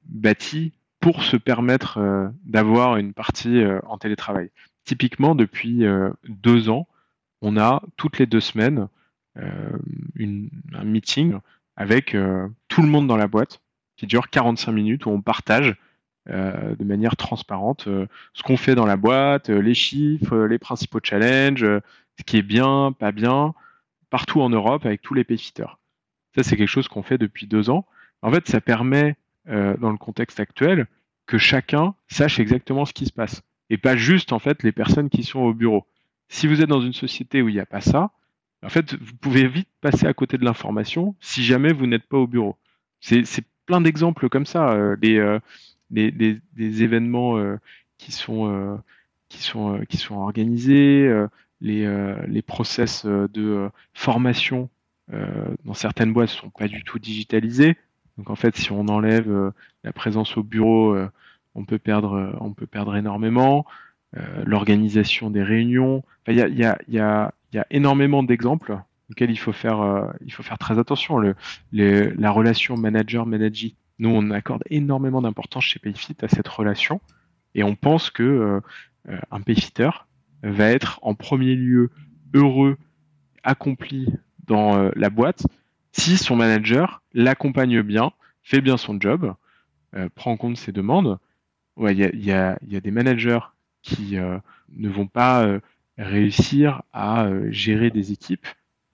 [0.04, 1.98] bâti pour se permettre
[2.44, 4.50] d'avoir une partie en télétravail.
[4.84, 5.84] Typiquement depuis
[6.28, 6.86] deux ans
[7.42, 8.88] on a toutes les deux semaines
[9.36, 11.38] une, un meeting
[11.76, 13.60] avec euh, tout le monde dans la boîte
[13.96, 15.76] qui dure 45 minutes où on partage
[16.28, 17.88] euh, de manière transparente
[18.34, 21.66] ce qu'on fait dans la boîte, les chiffres, les principaux challenges,
[22.18, 23.54] ce qui est bien, pas bien,
[24.10, 25.78] partout en Europe avec tous les payfitters.
[26.34, 27.86] Ça, c'est quelque chose qu'on fait depuis deux ans.
[28.22, 29.16] En fait, ça permet,
[29.46, 30.86] dans le contexte actuel,
[31.26, 35.08] que chacun sache exactement ce qui se passe et pas juste en fait les personnes
[35.08, 35.86] qui sont au bureau.
[36.28, 38.10] Si vous êtes dans une société où il n'y a pas ça,
[38.62, 42.18] en fait, vous pouvez vite passer à côté de l'information si jamais vous n'êtes pas
[42.18, 42.56] au bureau.
[43.00, 43.24] C'est
[43.66, 44.72] plein d'exemples comme ça.
[44.72, 45.38] Euh, euh,
[45.90, 47.56] des, événements euh,
[47.98, 48.80] qui sont
[49.28, 51.10] qui sont qui sont organisés,
[51.60, 54.68] les process de formation
[55.64, 57.76] dans certaines boîtes sont pas du tout digitalisés.
[58.18, 59.52] Donc en fait, si on enlève
[59.84, 60.96] la présence au bureau,
[61.54, 63.64] on peut perdre on peut perdre énormément.
[64.44, 66.02] L'organisation des réunions.
[66.26, 70.42] Il y, a, il y a énormément d'exemples auxquels il faut faire, euh, il faut
[70.42, 71.18] faire très attention.
[71.18, 71.34] Le,
[71.72, 77.00] la relation manager-manager, nous, on accorde énormément d'importance chez Payfit à cette relation
[77.54, 78.60] et on pense que euh,
[79.08, 79.90] euh, un Payfitter
[80.42, 81.90] va être en premier lieu
[82.32, 82.78] heureux,
[83.42, 84.08] accompli
[84.46, 85.46] dans la boîte
[85.92, 89.34] si son manager l'accompagne bien, fait bien son job,
[90.14, 91.18] prend en compte ses demandes.
[91.78, 93.40] Il y a, y, y a, des managers
[93.82, 95.60] qui ne vont pas
[96.00, 98.46] réussir à euh, gérer des équipes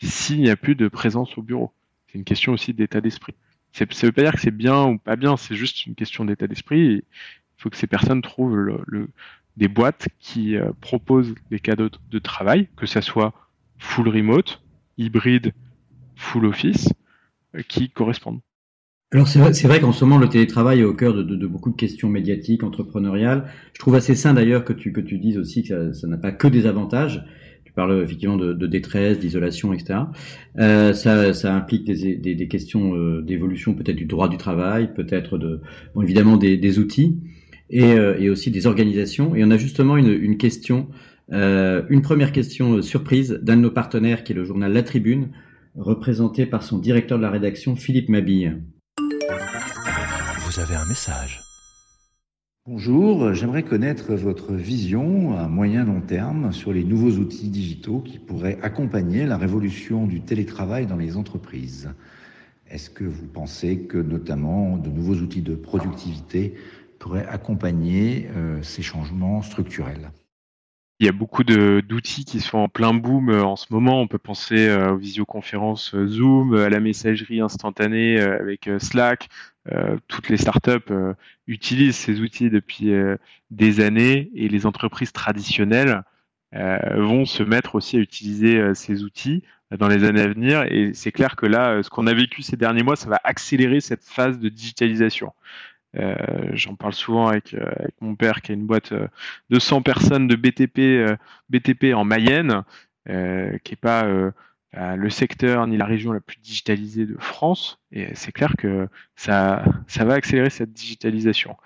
[0.03, 1.73] s'il n'y a plus de présence au bureau.
[2.07, 3.35] C'est une question aussi d'état d'esprit.
[3.73, 6.25] Ça ne veut pas dire que c'est bien ou pas bien, c'est juste une question
[6.25, 6.81] d'état d'esprit.
[6.81, 7.03] Il
[7.59, 8.77] faut que ces personnes trouvent
[9.57, 13.33] des boîtes qui euh, proposent des cadeaux de travail, que ça soit
[13.79, 14.63] full remote,
[14.99, 15.53] hybride,
[16.17, 16.89] full office,
[17.55, 18.41] euh, qui correspondent.
[19.13, 21.47] Alors c'est vrai, vrai qu'en ce moment le télétravail est au cœur de, de, de,
[21.47, 23.45] beaucoup de questions médiatiques, entrepreneuriales.
[23.73, 26.33] Je trouve assez sain d'ailleurs que tu, que tu dises aussi que ça n'a pas
[26.33, 27.25] que des avantages.
[27.65, 30.01] Tu parles effectivement de, de détresse, d'isolation, etc.
[30.59, 34.93] Euh, ça, ça, implique des, des, des questions euh, d'évolution peut-être du droit du travail,
[34.93, 35.61] peut-être de
[35.95, 37.21] bon, évidemment des, des outils
[37.71, 39.37] et, euh, et, aussi des organisations.
[39.37, 40.89] Et on a justement une, une question,
[41.33, 45.29] euh, une première question surprise d'un de nos partenaires qui est le journal La Tribune,
[45.77, 48.57] représenté par son directeur de la rédaction Philippe Mabille
[50.41, 51.43] vous avez un message.
[52.67, 58.19] Bonjour, j'aimerais connaître votre vision à moyen long terme sur les nouveaux outils digitaux qui
[58.19, 61.91] pourraient accompagner la révolution du télétravail dans les entreprises.
[62.69, 66.55] Est-ce que vous pensez que notamment de nouveaux outils de productivité
[66.99, 70.11] pourraient accompagner euh, ces changements structurels?
[70.99, 74.01] Il y a beaucoup d'outils qui sont en plein boom euh, en ce moment.
[74.01, 79.29] On peut penser euh, aux visioconférences Zoom, à la messagerie instantanée avec Slack,
[79.73, 81.15] euh, toutes les startups euh,
[81.49, 83.17] utilisent ces outils depuis euh,
[83.51, 86.03] des années et les entreprises traditionnelles
[86.53, 89.43] vont se mettre aussi à utiliser ces outils
[89.77, 90.63] dans les années à venir.
[90.71, 93.81] Et c'est clair que là, ce qu'on a vécu ces derniers mois, ça va accélérer
[93.81, 95.35] cette phase de digitalisation.
[95.97, 96.17] Euh,
[96.53, 98.93] J'en parle souvent avec, avec, mon père qui a une boîte
[99.51, 102.63] de 100 personnes de BTP, BTP en Mayenne,
[103.07, 104.05] qui n'est pas
[104.73, 107.79] le secteur ni la région la plus digitalisée de France.
[107.93, 111.57] Et c'est clair que ça, ça va accélérer cette digitalisation.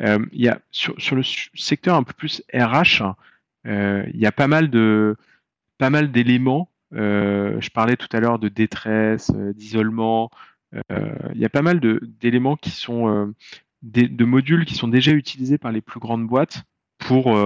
[0.00, 1.22] Euh, y a sur, sur, le
[1.54, 3.02] secteur un peu plus RH,
[3.66, 4.68] euh, il y a pas mal
[6.12, 6.70] d'éléments.
[6.94, 10.30] Euh, je parlais tout à l'heure de détresse, d'isolement.
[10.90, 13.32] il y a pas mal d'éléments qui sont
[13.86, 16.64] de modules qui sont déjà utilisés par les plus grandes boîtes
[16.98, 17.36] pour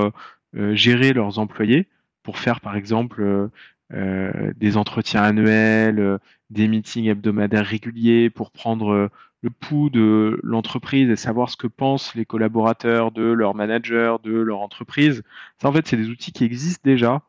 [0.55, 1.89] gérer leurs employés,
[2.23, 3.51] pour faire par exemple
[3.93, 9.09] euh, des entretiens annuels, euh, des meetings hebdomadaires réguliers pour prendre euh,
[9.43, 14.31] le pouls de l'entreprise et savoir ce que pensent les collaborateurs de leur manager, de
[14.33, 15.25] leur entreprise.
[15.61, 17.23] Ça, en fait, c'est des outils qui existent déjà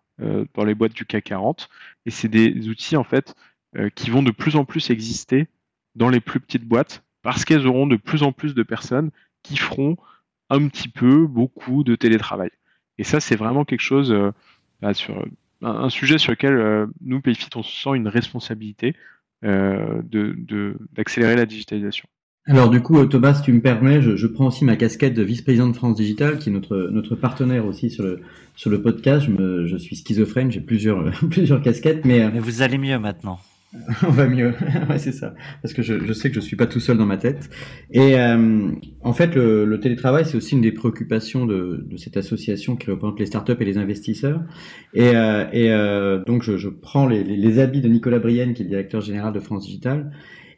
[0.53, 1.67] dans les boîtes du CAC 40
[2.05, 3.33] et c'est des outils en fait
[3.95, 5.47] qui vont de plus en plus exister
[5.95, 9.11] dans les plus petites boîtes parce qu'elles auront de plus en plus de personnes
[9.43, 9.97] qui feront
[10.49, 12.49] un petit peu, beaucoup de télétravail.
[12.97, 14.13] Et ça, c'est vraiment quelque chose
[14.81, 15.25] bah, sur
[15.61, 18.95] un, sujet sur lequel euh, nous, Payfit, on se sent une responsabilité
[19.43, 20.01] euh,
[20.93, 22.07] d'accélérer la digitalisation.
[22.47, 25.21] Alors du coup, Thomas, si tu me permets, je, je prends aussi ma casquette de
[25.21, 28.21] vice-président de France Digital, qui est notre notre partenaire aussi sur le
[28.55, 29.27] sur le podcast.
[29.27, 33.39] Je, me, je suis schizophrène, j'ai plusieurs plusieurs casquettes, mais, mais vous allez mieux maintenant.
[34.03, 34.53] on va mieux,
[34.89, 35.33] ouais, c'est ça.
[35.61, 37.49] Parce que je, je, sais que je suis pas tout seul dans ma tête.
[37.91, 42.17] Et euh, en fait, le, le télétravail, c'est aussi une des préoccupations de, de, cette
[42.17, 44.41] association qui représente les startups et les investisseurs.
[44.93, 48.61] Et, euh, et euh, donc, je, je prends les, les, habits de Nicolas Brienne, qui
[48.61, 50.11] est le directeur général de France Digital,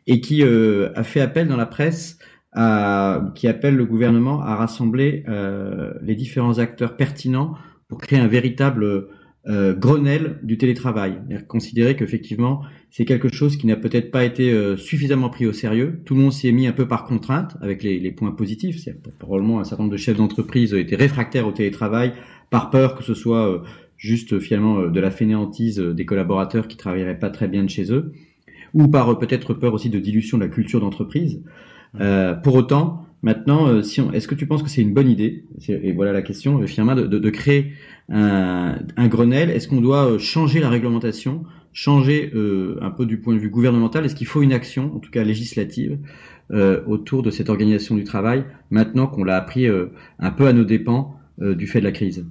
[0.07, 2.17] et qui euh, a fait appel dans la presse,
[2.51, 7.55] à, qui appelle le gouvernement à rassembler euh, les différents acteurs pertinents
[7.87, 9.07] pour créer un véritable
[9.47, 11.19] euh, Grenelle du télétravail.
[11.47, 15.99] Considérer qu'effectivement, c'est quelque chose qui n'a peut-être pas été euh, suffisamment pris au sérieux.
[16.05, 18.77] Tout le monde s'y est mis un peu par contrainte, avec les, les points positifs.
[18.77, 22.13] C'est probablement un certain nombre de chefs d'entreprise étaient réfractaires au télétravail
[22.51, 23.59] par peur que ce soit euh,
[23.97, 27.91] juste finalement euh, de la fainéantise des collaborateurs qui travailleraient pas très bien de chez
[27.91, 28.13] eux,
[28.75, 31.41] ou par peut-être peur aussi de dilution de la culture d'entreprise.
[32.43, 35.45] pour autant, Maintenant, si est-ce que tu penses que c'est une bonne idée?
[35.69, 37.71] Et voilà la question, Firma, de, de, de créer
[38.09, 43.39] un, Grenelle Est-ce qu'on doit changer la réglementation changer euh, un peu du point de
[43.39, 45.99] vue gouvernemental Est-ce qu'il faut une action, en tout cas législative,
[46.51, 49.87] euh, autour de cette organisation du travail, maintenant qu'on l'a appris euh,
[50.19, 52.27] un peu à nos dépens du fait de la crise?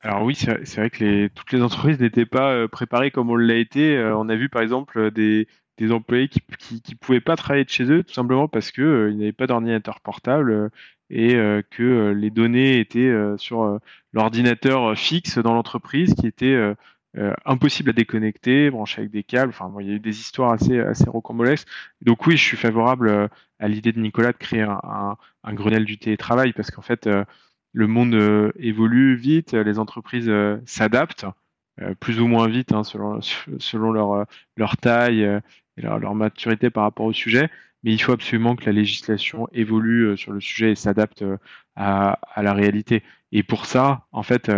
[0.00, 3.98] Alors oui, c'est vrai que toutes les entreprises n'étaient pas préparées comme on l'a été.
[4.14, 7.70] on a vu par exemple des, des employés qui, qui, qui, pouvaient pas travailler de
[7.70, 10.70] chez eux tout simplement parce que ils n'avaient pas d'ordinateur portable
[11.10, 11.34] et
[11.70, 13.80] que les données étaient sur
[14.12, 16.74] l'ordinateur fixe dans l'entreprise qui était
[17.16, 19.50] euh, impossible à déconnecter, branché avec des câbles.
[19.50, 21.66] Enfin, il y a eu des histoires assez, assez rocambolesques.
[22.02, 25.86] Donc oui, je suis favorable euh, à l'idée de Nicolas de créer un, un, Grenelle
[25.86, 27.24] du télétravail parce qu'en fait, euh,
[27.72, 28.14] le monde
[28.58, 30.30] évolue vite, les entreprises
[30.64, 31.26] s'adaptent
[32.00, 33.20] plus ou moins vite hein, selon,
[34.56, 35.40] leur taille
[35.78, 37.48] et leur, maturité par rapport au sujet.
[37.84, 41.24] Mais il faut absolument que la législation évolue sur le sujet et s'adapte
[41.76, 43.04] à, à, la réalité.
[43.30, 44.50] Et pour ça, en fait,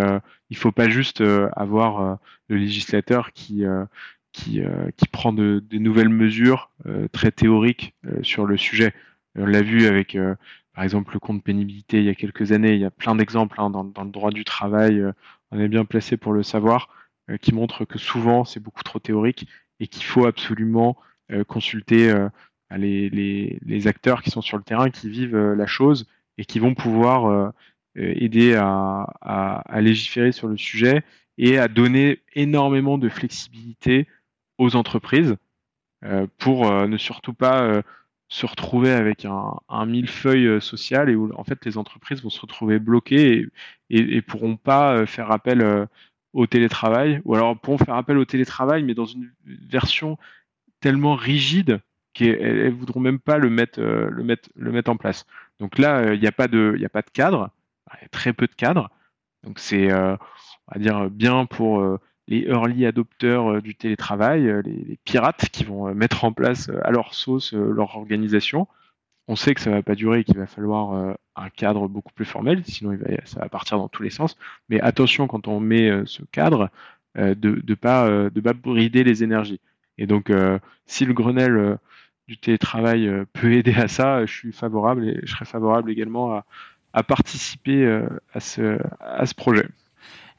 [0.50, 2.14] il faut pas juste euh, avoir euh,
[2.48, 3.84] le législateur qui euh,
[4.32, 4.62] qui,
[4.96, 6.70] qui prend de, nouvelles mesures
[7.10, 8.94] très théoriques sur le sujet.
[9.34, 10.16] On l'a vu avec
[10.72, 13.60] par exemple le compte pénibilité il y a quelques années, il y a plein d'exemples
[13.60, 15.02] hein, dans, dans, le droit du travail,
[15.50, 16.90] on est bien placé pour le savoir,
[17.40, 19.48] qui montrent que souvent c'est beaucoup trop théorique
[19.80, 20.96] et qu'il faut absolument
[21.46, 22.14] consulter
[22.76, 26.06] les, les, les, acteurs qui sont sur le terrain, qui vivent la chose
[26.38, 27.52] et qui vont pouvoir
[27.98, 31.02] euh, aider à, légiférer sur le sujet
[31.38, 34.06] et à donner énormément de flexibilité
[34.58, 35.36] aux entreprises
[36.04, 37.82] euh, pour euh, ne surtout pas
[38.28, 42.40] se retrouver avec un, un, millefeuille social et où en fait les entreprises vont se
[42.40, 43.48] retrouver bloquées
[43.90, 45.88] et, et, et pourront pas faire appel
[46.32, 47.20] au télétravail.
[47.24, 50.16] Ou alors pourront faire appel au télétravail mais dans une version
[50.80, 51.80] tellement rigide
[52.12, 55.26] qu'elles voudront même pas le mettre le mettre le mettre en place.
[55.60, 57.50] Donc là il n'y a pas de a pas de cadre
[58.00, 58.90] y a très peu de cadres.
[59.44, 60.16] Donc c'est, euh,
[60.68, 65.64] on va dire, bien pour euh, les early adopteurs euh, du télétravail, les, pirates qui
[65.64, 68.68] vont mettre en place à leur sauce leur organisation.
[69.28, 72.24] On sait que ça va pas durer et qu'il va falloir un cadre beaucoup plus
[72.24, 74.36] formel, sinon ça va partir dans tous les sens.
[74.68, 76.68] Mais attention quand on met ce cadre,
[77.14, 79.60] de ne pas, de pas brider les énergies.
[79.98, 80.32] Et donc,
[80.86, 81.78] si le Grenelle
[82.28, 86.44] du télétravail peut aider à ça, je suis favorable et je serais favorable également à,
[86.92, 89.68] à participer euh, à ce, à ce projet.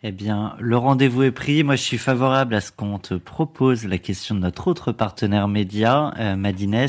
[0.04, 1.64] Eh bien, le rendez-vous est pris.
[1.64, 5.48] Moi, je suis favorable à ce qu'on te propose la question de notre autre partenaire
[5.48, 6.88] média, euh, Madines,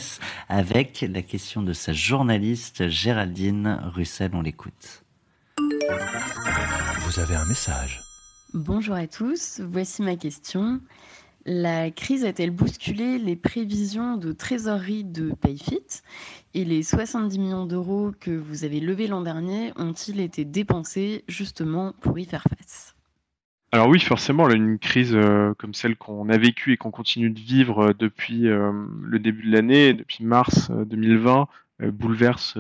[0.49, 4.31] avec la question de sa journaliste Géraldine Russell.
[4.33, 5.05] On l'écoute.
[7.01, 8.01] Vous avez un message.
[8.55, 10.81] Bonjour à tous, voici ma question.
[11.45, 16.03] La crise a-t-elle bousculé les prévisions de trésorerie de Payfit
[16.55, 21.95] et les 70 millions d'euros que vous avez levés l'an dernier ont-ils été dépensés justement
[22.01, 22.95] pour y faire face?
[23.73, 27.41] Alors oui, forcément, une crise euh, comme celle qu'on a vécue et qu'on continue de
[27.41, 28.71] vivre euh, depuis euh,
[29.03, 31.49] le début de l'année, depuis mars 2020,
[31.89, 32.57] bouleverse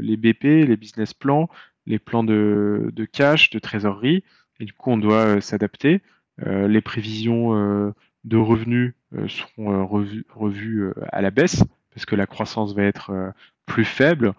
[0.00, 1.48] les BP, les business plans,
[1.86, 4.24] les plans de, de, cash, de trésorerie,
[4.58, 6.00] et du coup on doit s'adapter.
[6.44, 7.92] les prévisions
[8.28, 8.94] de revenus
[9.28, 11.64] seront revues, à la baisse
[11.94, 13.32] parce que la croissance va être
[13.66, 14.34] plus faible.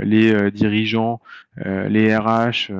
[0.00, 1.20] les dirigeants,
[1.64, 2.72] les RH,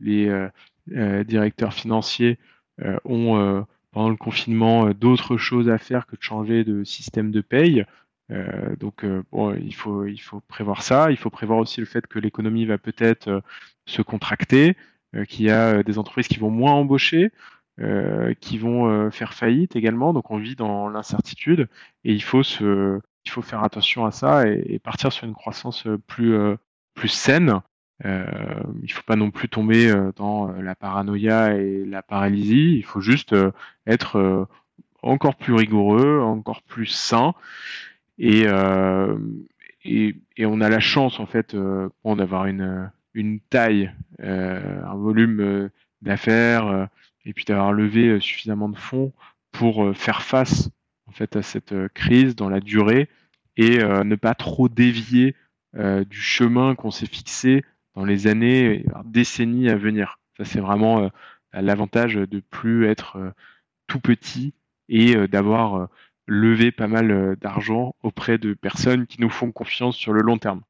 [0.00, 0.48] les
[0.96, 2.38] euh, directeurs financiers
[2.82, 7.30] euh, ont euh, pendant le confinement d'autres choses à faire que de changer de système
[7.30, 7.84] de paye.
[8.78, 11.10] donc bon, il faut il faut prévoir ça.
[11.10, 13.42] Il faut prévoir aussi le fait que l'économie va peut-être
[13.86, 14.76] se contracter,
[15.28, 17.32] qu'il y a des entreprises qui vont moins embaucher,
[18.40, 20.12] qui vont faire faillite également.
[20.12, 21.68] Donc on vit dans l'incertitude
[22.04, 25.86] et il faut se il faut faire attention à ça et, partir sur une croissance
[26.06, 26.36] plus
[26.94, 27.60] plus saine
[28.04, 28.24] euh,
[28.82, 32.76] il faut pas non plus tomber euh, dans euh, la paranoïa et la paralysie.
[32.76, 33.50] Il faut juste euh,
[33.86, 34.48] être
[35.02, 37.34] encore plus rigoureux, encore plus sain.
[38.18, 38.46] Et,
[39.84, 45.70] et, on a la chance en fait d'avoir une, une taille, un volume
[46.02, 46.88] d'affaires
[47.24, 49.12] et puis d'avoir levé suffisamment de fonds
[49.52, 50.70] pour faire face
[51.06, 53.08] en fait à cette crise dans la durée
[53.56, 55.34] et ne pas trop dévier
[55.74, 57.64] du chemin qu'on s'est fixé
[57.98, 60.18] dans les années, décennies à venir.
[60.38, 61.08] Ça, c'est vraiment euh,
[61.52, 63.30] l'avantage de plus être euh,
[63.88, 64.54] tout petit
[64.88, 65.88] et euh, d'avoir
[66.26, 70.62] levé pas mal d'argent auprès de personnes qui nous font confiance sur le long terme.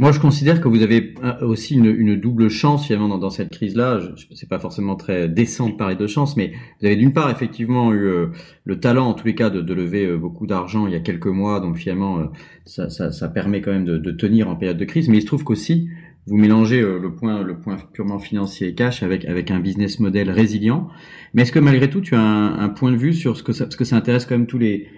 [0.00, 3.98] Moi, je considère que vous avez aussi une, double chance finalement dans, cette crise-là.
[4.32, 7.92] C'est pas forcément très décent de parler de chance, mais vous avez d'une part effectivement
[7.92, 8.28] eu
[8.64, 11.58] le talent, en tous les cas, de, lever beaucoup d'argent il y a quelques mois,
[11.58, 12.30] donc finalement,
[12.64, 15.08] ça, permet quand même de, tenir en période de crise.
[15.08, 15.88] Mais il se trouve qu'aussi,
[16.28, 19.98] vous mélangez euh, le point le point purement financier et cash avec avec un business
[19.98, 20.88] model résilient.
[21.32, 23.66] Mais est-ce que malgré tout tu as un, point de vue sur ce que ça
[23.66, 24.88] que ça intéresse quand même tous les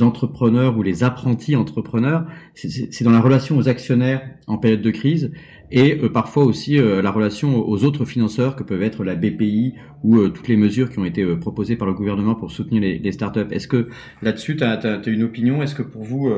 [0.00, 5.30] entrepreneurs ou les apprentis entrepreneurs, c'est dans la relation aux actionnaires en période de crise
[5.70, 9.74] et euh, parfois aussi euh, la relation aux autres financeurs que peuvent être la BPI
[10.02, 12.98] ou euh, toutes les mesures qui ont été proposées par le gouvernement pour soutenir les,
[12.98, 13.50] les startups.
[13.50, 13.88] Est-ce que
[14.22, 15.62] là-dessus, tu as, une opinion?
[15.62, 16.30] Est-ce que pour vous,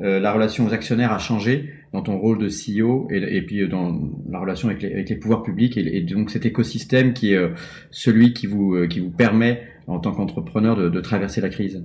[0.00, 4.10] la relation aux actionnaires a changé dans ton rôle de CEO et, et puis dans
[4.30, 7.52] la relation avec les, avec les pouvoirs publics et, et, donc cet écosystème qui est
[7.90, 11.82] celui qui vous, qui vous permet en tant qu'entrepreneur de, de traverser la crise?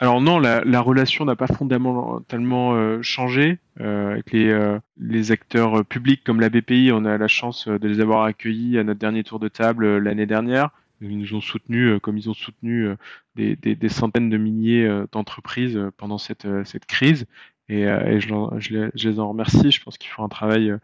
[0.00, 3.58] Alors non, la, la relation n'a pas fondamentalement euh, changé.
[3.80, 7.88] Euh, avec les, euh, les, acteurs publics comme la BPI, on a la chance de
[7.88, 10.70] les avoir accueillis à notre dernier tour de table l'année dernière.
[11.00, 12.88] Ils nous ont soutenus comme ils ont soutenu
[13.36, 17.26] des, des, des, centaines de milliers d'entreprises pendant cette, cette crise.
[17.68, 19.70] Et, et je, je, je, les en remercie.
[19.70, 20.74] Je pense qu'ils font un travail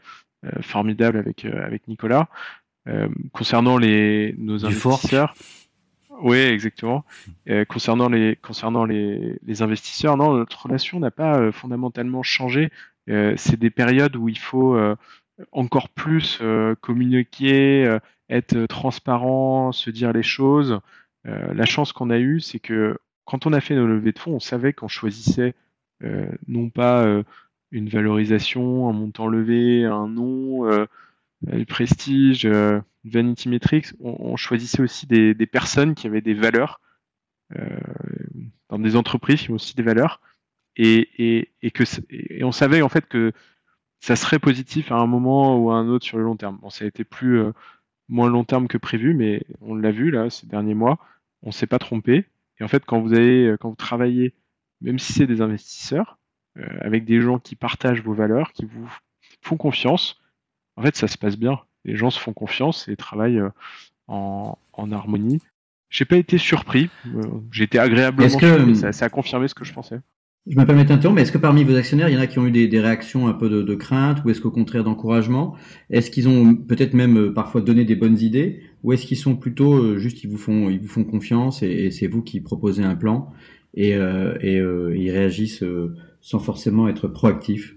[0.60, 2.28] formidable avec, avec Nicolas.
[3.32, 5.34] concernant les, nos investisseurs.
[6.22, 7.04] Oui, exactement.
[7.48, 12.70] Euh, concernant les concernant les, les, investisseurs, non, notre relation n'a pas euh, fondamentalement changé.
[13.10, 14.78] Euh, c'est des périodes où il faut
[15.52, 16.40] encore plus
[16.80, 17.98] communiquer,
[18.28, 20.80] être transparent, se dire les choses.
[21.24, 24.36] la chance qu'on a eue, c'est que quand on a fait nos levées de fonds,
[24.36, 25.54] on savait qu'on choisissait
[26.46, 27.04] non pas
[27.72, 30.86] une valorisation, un montant levé, un nom,
[31.46, 32.46] le prestige
[33.04, 36.80] Vanity Metrics, on, choisissait aussi des, personnes qui avaient des valeurs,
[37.56, 37.78] euh,
[38.68, 40.20] dans des entreprises qui ont aussi des valeurs,
[40.76, 41.84] et, que,
[42.42, 43.32] on savait en fait que
[44.00, 46.58] ça serait positif à un moment ou à un autre sur le long terme.
[46.60, 47.52] Bon, ça a été plus euh,
[48.08, 50.98] moins long terme que prévu, mais on l'a vu là ces derniers mois,
[51.42, 52.26] on s'est pas trompé.
[52.58, 53.14] Et en fait, quand vous
[53.58, 54.34] quand vous travaillez,
[54.80, 56.18] même si c'est des investisseurs,
[56.56, 58.88] euh, avec des gens qui partagent vos valeurs, qui vous
[59.42, 60.20] font confiance,
[60.76, 63.50] en fait, ça se passe bien les gens se font confiance et travaillent euh,
[64.08, 65.40] en, en harmonie.
[65.90, 67.22] J'ai pas été surpris, euh,
[67.52, 70.00] j'ai été agréablement surpris, ça, ça, a confirmé ce que je pensais.
[70.46, 72.38] Je me permets d'interrompre, mais est-ce que parmi vos actionnaires, il y en a qui
[72.38, 75.56] ont eu des, des réactions un peu de, de crainte, ou est-ce qu'au contraire d'encouragement
[75.88, 79.36] Est-ce qu'ils ont peut-être même euh, parfois donné des bonnes idées, ou est-ce qu'ils sont
[79.36, 82.82] plutôt juste ils vous font ils vous font confiance et, et c'est vous qui proposez
[82.82, 83.32] un plan
[83.72, 85.64] et, euh, et euh, ils réagissent
[86.20, 87.76] sans forcément être proactifs?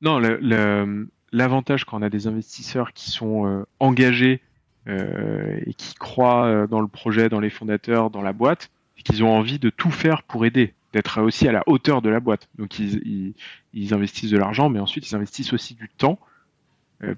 [0.00, 4.40] Non, le, le, l'avantage quand on a des investisseurs qui sont euh, engagés
[4.88, 9.32] et qui croient dans le projet, dans les fondateurs, dans la boîte, et qu'ils ont
[9.32, 12.48] envie de tout faire pour aider, d'être aussi à la hauteur de la boîte.
[12.58, 13.32] Donc ils,
[13.72, 16.18] ils, investissent de l'argent, mais ensuite ils investissent aussi du temps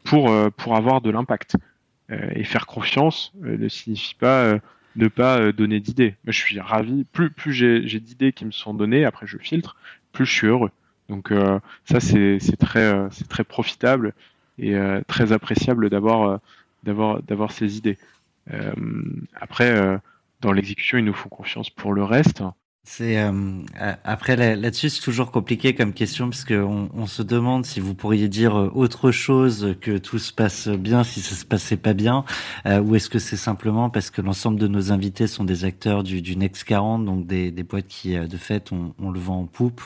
[0.04, 0.30] pour,
[0.76, 1.56] avoir de l'impact.
[2.10, 4.58] et faire confiance ne signifie pas
[4.96, 6.16] ne pas donner d'idées.
[6.26, 7.04] Je suis ravi.
[7.04, 9.76] Plus, plus j'ai d'idées qui me sont données, après je filtre,
[10.12, 10.70] plus je suis heureux.
[11.08, 14.14] Donc euh, ça, c'est très, euh, c'est très profitable
[14.58, 16.40] et euh, très appréciable d'avoir
[16.82, 17.98] d'avoir d'avoir ces idées.
[19.34, 20.00] après,
[20.40, 22.42] dans l'exécution, ils nous font confiance pour le reste.
[22.86, 23.32] C'est euh,
[24.04, 28.28] après là-dessus c'est toujours compliqué comme question parce qu'on on se demande si vous pourriez
[28.28, 32.26] dire euh, autre chose que tout se passe bien si ça se passait pas bien
[32.66, 36.02] euh, ou est-ce que c'est simplement parce que l'ensemble de nos invités sont des acteurs
[36.02, 39.40] du, du Next 40 donc des, des boîtes qui de fait on, on le vend
[39.40, 39.82] en poupe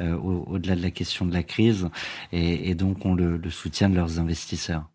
[0.00, 1.88] au-delà de la question de la crise
[2.32, 4.90] et, et donc on le, le soutien de leurs investisseurs?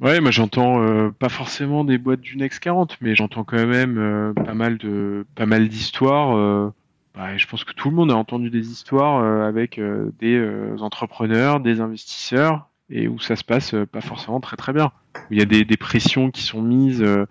[0.00, 4.54] Ouais, moi j'entends pas forcément des boîtes du Next 40, mais j'entends quand même pas
[4.54, 6.72] mal de pas mal d'histoires
[7.18, 10.36] bah, je pense que tout le monde a entendu des histoires euh, avec euh, des
[10.36, 14.92] euh, entrepreneurs, des investisseurs, et où ça se passe pas forcément très très bien.
[15.16, 17.26] Où il y a des, des pressions qui sont mises de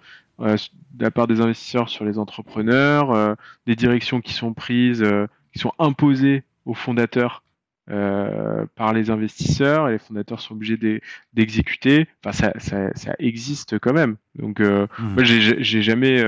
[0.99, 5.03] la part des investisseurs sur les entrepreneurs, des directions qui sont prises,
[5.53, 7.41] qui sont imposées aux fondateurs
[7.87, 11.01] par les investisseurs et les fondateurs sont obligés
[11.33, 12.07] d'exécuter.
[12.23, 14.17] Enfin, ça, ça, ça, existe quand même.
[14.35, 14.87] Donc, mmh.
[14.99, 16.23] moi, j'ai jamais,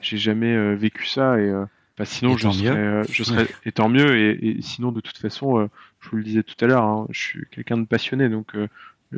[0.00, 1.52] j'ai jamais vécu ça et
[2.00, 4.16] bah, sinon, je serais, euh, je serais, et tant mieux.
[4.16, 5.66] Et, sinon, de toute façon, euh,
[6.00, 8.68] je vous le disais tout à l'heure, hein, je suis quelqu'un de passionné, donc euh,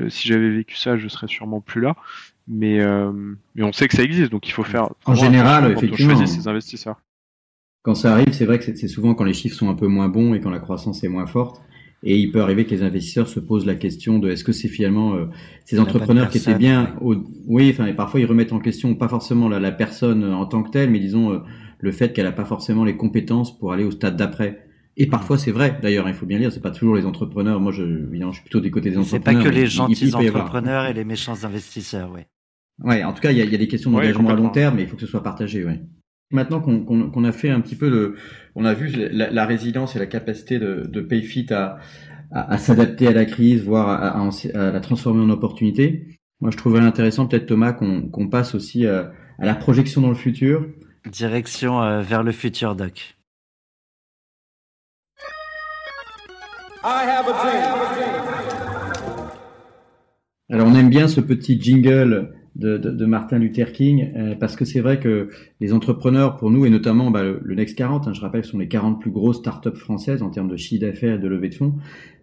[0.08, 1.94] si j'avais vécu ça, je serais sûrement plus là.
[2.48, 2.80] Mais,
[3.54, 4.88] mais on sait que ça existe, donc il faut faire.
[5.04, 6.16] En général, effectivement.
[6.16, 6.96] Quand ses investisseurs.
[7.82, 10.08] Quand ça arrive, c'est vrai que c'est souvent quand les chiffres sont un peu moins
[10.08, 11.62] bons et quand la croissance est moins forte.
[12.02, 14.66] Et il peut arriver que les investisseurs se posent la question de est-ce que c'est
[14.66, 15.16] finalement
[15.66, 19.48] ces entrepreneurs qui étaient bien, oui, enfin, et parfois ils remettent en question pas forcément
[19.48, 21.40] la, la personne en tant que telle, mais disons
[21.82, 24.64] le fait qu'elle n'a pas forcément les compétences pour aller au stade d'après.
[24.96, 25.78] Et parfois, c'est vrai.
[25.82, 27.60] D'ailleurs, il faut bien lire, c'est pas toujours les entrepreneurs.
[27.60, 29.42] Moi, je, je suis plutôt des côtés des entrepreneurs.
[29.42, 32.20] C'est pas que les gentils entrepreneurs et les méchants investisseurs, oui.
[32.82, 34.76] Ouais, en tout cas, il y a, y a, des questions d'engagement à long terme,
[34.76, 35.80] mais il faut que ce soit partagé, ouais.
[36.30, 38.14] Maintenant qu'on a fait un petit peu de,
[38.54, 41.78] on a vu la, résilience et la capacité de, de Payfit à,
[42.30, 46.18] à, s'adapter à la crise, voire à, la transformer en opportunité.
[46.40, 50.14] Moi, je trouverais intéressant, peut-être Thomas, qu'on passe aussi à, à la projection dans le
[50.14, 50.66] futur
[51.06, 53.16] Direction euh, vers le futur, Doc.
[60.48, 64.80] Alors on aime bien ce petit jingle de, Martin Luther King euh, parce que c'est
[64.80, 65.30] vrai que
[65.60, 68.68] les entrepreneurs pour nous et notamment bah, le, Next 40, hein, je rappelle, sont les
[68.68, 71.74] 40 plus grosses startups françaises en termes de chiffre d'affaires et de levée de fonds.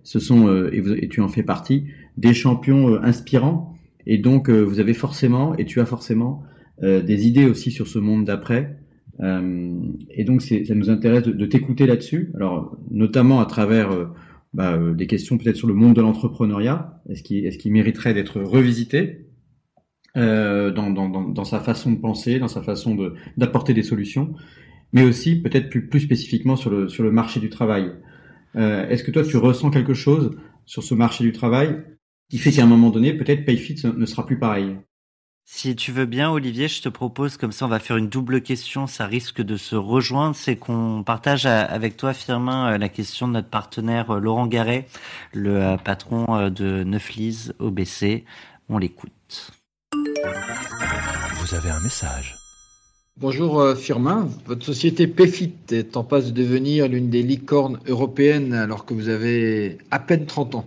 [0.03, 1.85] Ce sont euh, et, et, tu en fais partie
[2.17, 3.75] des champions inspirants
[4.05, 7.99] et donc vous avez forcément et tu as forcément euh, des idées aussi sur ce
[7.99, 8.77] monde d'après.
[9.21, 9.75] Euh,
[10.09, 12.31] et donc, ça nous intéresse de, t'écouter là-dessus.
[12.35, 14.05] Alors, notamment à travers euh,
[14.53, 17.01] bah, des questions peut-être sur le monde de l'entrepreneuriat.
[17.09, 19.25] Est-ce qu'il est qu'il mériterait d'être revisité
[20.15, 24.33] dans, dans, dans, dans, sa façon de penser, dans sa façon de, d'apporter des solutions,
[24.91, 27.93] mais aussi peut-être plus, plus spécifiquement sur le, sur le marché du travail.
[28.55, 30.31] Euh, est-ce que toi, tu ressens quelque chose
[30.65, 31.83] sur ce marché du travail
[32.29, 34.75] qui fait qu'à un moment donné, peut-être Payfit ne sera plus pareil?
[35.51, 38.41] Si tu veux bien, Olivier, je te propose, comme ça on va faire une double
[38.41, 43.27] question, ça risque de se rejoindre, c'est qu'on partage avec toi, Firmin, euh, la question
[43.27, 44.87] de notre partenaire euh, Laurent Garret,
[45.33, 48.25] le euh, patron de Neuflise OBC.
[48.69, 49.51] On l'écoute.
[51.41, 52.37] Vous avez un message.
[53.17, 58.85] Bonjour Firmin, votre société PFIT est en passe de devenir l'une des licornes européennes alors
[58.85, 60.65] que vous avez à peine 30 ans.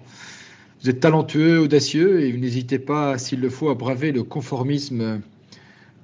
[0.83, 5.21] Vous êtes talentueux, audacieux et vous n'hésitez pas, s'il le faut, à braver le conformisme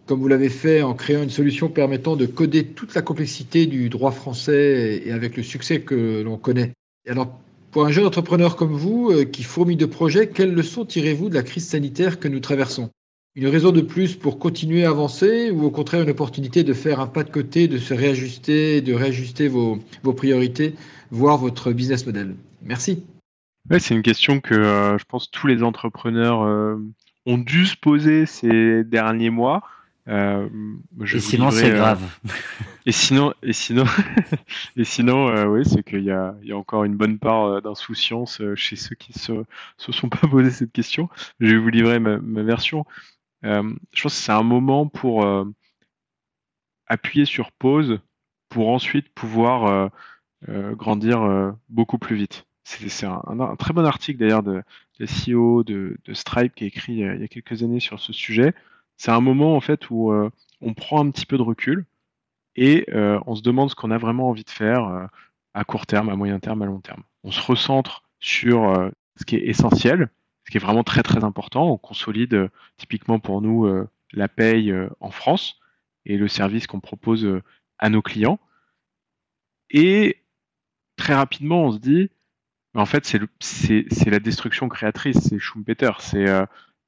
[0.07, 3.91] comme vous l'avez fait en créant une solution permettant de coder toute la complexité du
[3.91, 6.72] droit français et avec le succès que l'on connaît.
[7.07, 7.39] alors,
[7.72, 11.35] pour un jeune entrepreneur comme vous, euh, qui fourmille de projets, quelles leçons tirez-vous de
[11.35, 12.89] la crise sanitaire que nous traversons?
[13.35, 17.01] Une raison de plus pour continuer à avancer ou au contraire une opportunité de faire
[17.01, 20.74] un pas de côté, de se réajuster, de réajuster vos, vos priorités,
[21.11, 22.37] voire votre business model?
[22.62, 23.03] Merci.
[23.71, 26.77] Ouais, c'est une question que euh, je pense tous les entrepreneurs euh,
[27.27, 29.62] ont dû se poser ces derniers mois.
[30.09, 30.49] Euh,
[31.03, 32.03] et sinon, c'est grave.
[32.87, 33.85] et sinon, et sinon,
[34.77, 38.41] et sinon, oui, c'est qu'il y a, il y a encore une bonne part d'insouciance
[38.55, 39.45] chez ceux qui se,
[39.77, 41.11] se sont pas posé cette question.
[41.39, 42.87] Je vais vous livrer ma, ma version.
[43.43, 45.27] je pense que c'est un moment pour
[46.87, 48.01] appuyer sur pause
[48.49, 49.91] pour ensuite pouvoir
[50.47, 54.62] grandir beaucoup plus vite c'est un, très bon article d'ailleurs de,
[55.01, 58.55] de CEO de, Stripe qui a écrit il y a quelques années sur ce sujet.
[58.97, 60.12] c'est un moment en fait où
[60.61, 61.87] on prend un petit peu de recul
[62.57, 62.87] et
[63.27, 65.09] on se demande ce qu'on a vraiment envie de faire
[65.55, 67.03] à court terme, à moyen terme, à long terme.
[67.25, 70.11] On se recentre sur ce qui est essentiel,
[70.45, 71.71] ce qui est vraiment très très important.
[71.73, 73.66] On consolide typiquement pour nous
[74.12, 75.59] la paye en France
[76.05, 77.27] et le service qu'on propose
[77.79, 78.39] à nos clients.
[79.71, 80.23] Et
[80.97, 82.11] très rapidement, on se dit,
[82.75, 83.05] en fait,
[83.41, 85.93] c'est la destruction créatrice, c'est Schumpeter.
[86.01, 86.27] C'est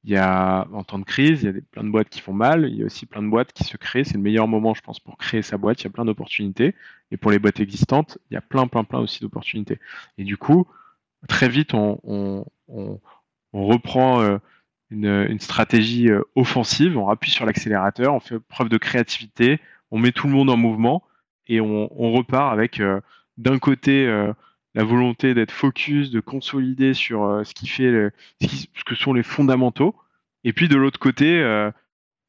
[0.03, 2.21] il y a en temps de crise, il y a des, plein de boîtes qui
[2.21, 4.03] font mal, il y a aussi plein de boîtes qui se créent.
[4.03, 5.81] C'est le meilleur moment, je pense, pour créer sa boîte.
[5.81, 6.75] Il y a plein d'opportunités.
[7.11, 9.79] Et pour les boîtes existantes, il y a plein, plein, plein aussi d'opportunités.
[10.17, 10.67] Et du coup,
[11.27, 12.45] très vite, on,
[13.53, 14.37] reprend euh,
[14.89, 19.59] une, stratégie euh, offensive, on appuie sur l'accélérateur, on fait preuve de créativité,
[19.91, 21.03] on met tout le monde en mouvement
[21.47, 23.01] et on, repart avec euh,
[23.37, 24.07] d'un côté
[24.75, 28.11] la volonté d'être focus, de consolider sur euh, ce qui fait
[28.41, 29.95] ce, que sont les fondamentaux,
[30.43, 31.71] et puis de l'autre côté euh,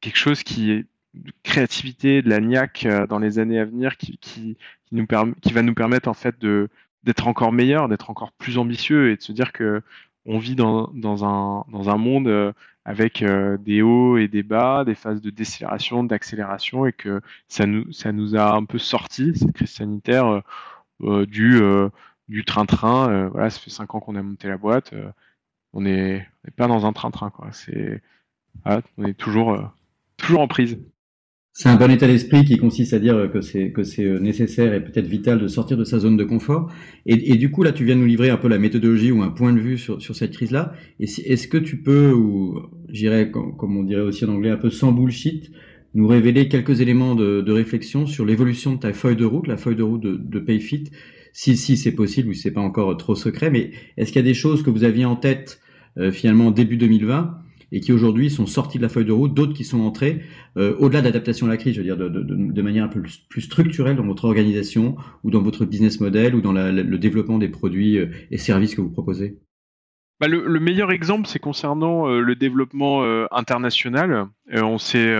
[0.01, 3.97] quelque chose qui est de créativité, de la niaque euh, dans les années à venir,
[3.97, 4.57] qui, qui,
[4.91, 6.69] qui va nous permettre en fait de
[7.03, 9.81] d'être encore meilleur, d'être encore plus ambitieux et de se dire que
[10.25, 12.53] on vit dans, dans, un, dans un monde
[12.85, 13.25] avec
[13.59, 17.19] des hauts et des bas, des phases de décélération, d'accélération, et que
[17.49, 20.43] ça nous, ça nous a un peu sorti, cette crise sanitaire,
[21.01, 21.61] du
[22.27, 23.09] du train-train.
[23.09, 24.93] Euh, voilà, ça fait cinq ans qu'on a monté la boîte.
[24.93, 25.09] Euh,
[25.73, 27.49] on n'est pas dans un train-train, quoi.
[27.51, 28.01] C'est,
[28.97, 29.63] on est toujours, euh,
[30.17, 30.77] toujours en prise.
[31.55, 34.83] C'est un bon état d'esprit qui consiste à dire que c'est que c'est nécessaire et
[34.83, 36.71] peut-être vital de sortir de sa zone de confort.
[37.05, 39.29] Et, du coup, là, tu viens de nous livrer un peu la méthodologie ou un
[39.29, 40.73] point de vue sur, sur cette crise-là.
[40.99, 42.59] Et est-ce que tu peux, ou
[42.89, 45.51] j'irais, comme, on dirait aussi en anglais, un peu sans bullshit,
[45.93, 49.75] nous révéler quelques éléments de, réflexion sur l'évolution de ta feuille de route, la feuille
[49.75, 50.85] de route de, de PayFit,
[51.33, 54.25] si, si c'est possible ou si c'est pas encore trop secret, mais est-ce qu'il y
[54.25, 55.59] a des choses que vous aviez en tête
[55.97, 57.39] euh, finalement début 2020
[57.71, 60.21] et qui aujourd'hui sont sorties de la feuille de route, d'autres qui sont entrées
[60.57, 63.41] euh, au-delà de l'adaptation à la crise, je veux dire de, manière un peu plus,
[63.41, 67.97] structurelle dans votre organisation ou dans votre business model ou dans le développement des produits
[67.97, 69.39] euh, et services que vous proposez?
[70.19, 74.27] Bah le, meilleur exemple, c'est concernant le développement international.
[74.53, 75.17] on s'est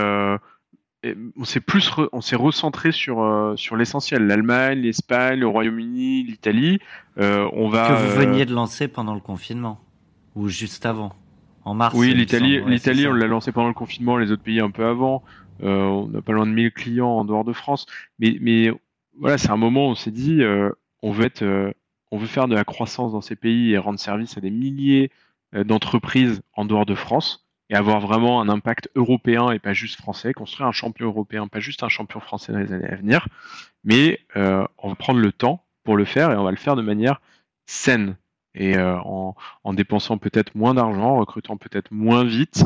[1.38, 4.26] on s'est plus on s'est recentré sur euh, sur l'essentiel.
[4.26, 6.80] l'Allemagne l'Espagne le Royaume-Uni l'Italie.
[7.18, 9.80] Euh, on va que vous veniez de lancer pendant le confinement
[10.36, 11.14] ou juste avant
[11.66, 14.72] en mars oui l'Italie l'Italie on l'a lancé pendant le confinement les autres pays un
[14.72, 15.24] peu avant.
[15.62, 17.86] Euh, on n'a pas loin de 1000 clients en dehors de France.
[18.20, 18.72] Mais mais
[19.20, 20.42] voilà c'est un moment où on s'est dit
[21.02, 21.74] on veut être
[22.12, 25.12] on veut faire de la croissance dans ces pays et rendre service à des milliers
[25.54, 27.43] d'entreprises en dehors de France
[27.76, 31.84] avoir vraiment un impact européen et pas juste français, construire un champion européen, pas juste
[31.84, 33.28] un champion français dans les années à venir,
[33.84, 36.76] mais euh, on va prendre le temps pour le faire et on va le faire
[36.76, 37.22] de manière
[37.66, 38.16] saine
[38.56, 42.66] et euh, en, en, dépensant peut-être moins d'argent, en recrutant peut-être moins vite.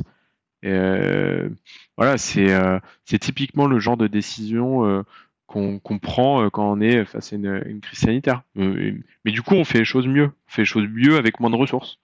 [0.65, 1.49] Euh,
[1.97, 5.05] voilà, c'est typiquement le genre de décision
[5.45, 8.41] qu'on qu prend quand on est face à une, une crise sanitaire.
[8.55, 11.49] mais du coup, on fait les choses mieux, on fait les choses mieux avec moins
[11.49, 11.99] de ressources.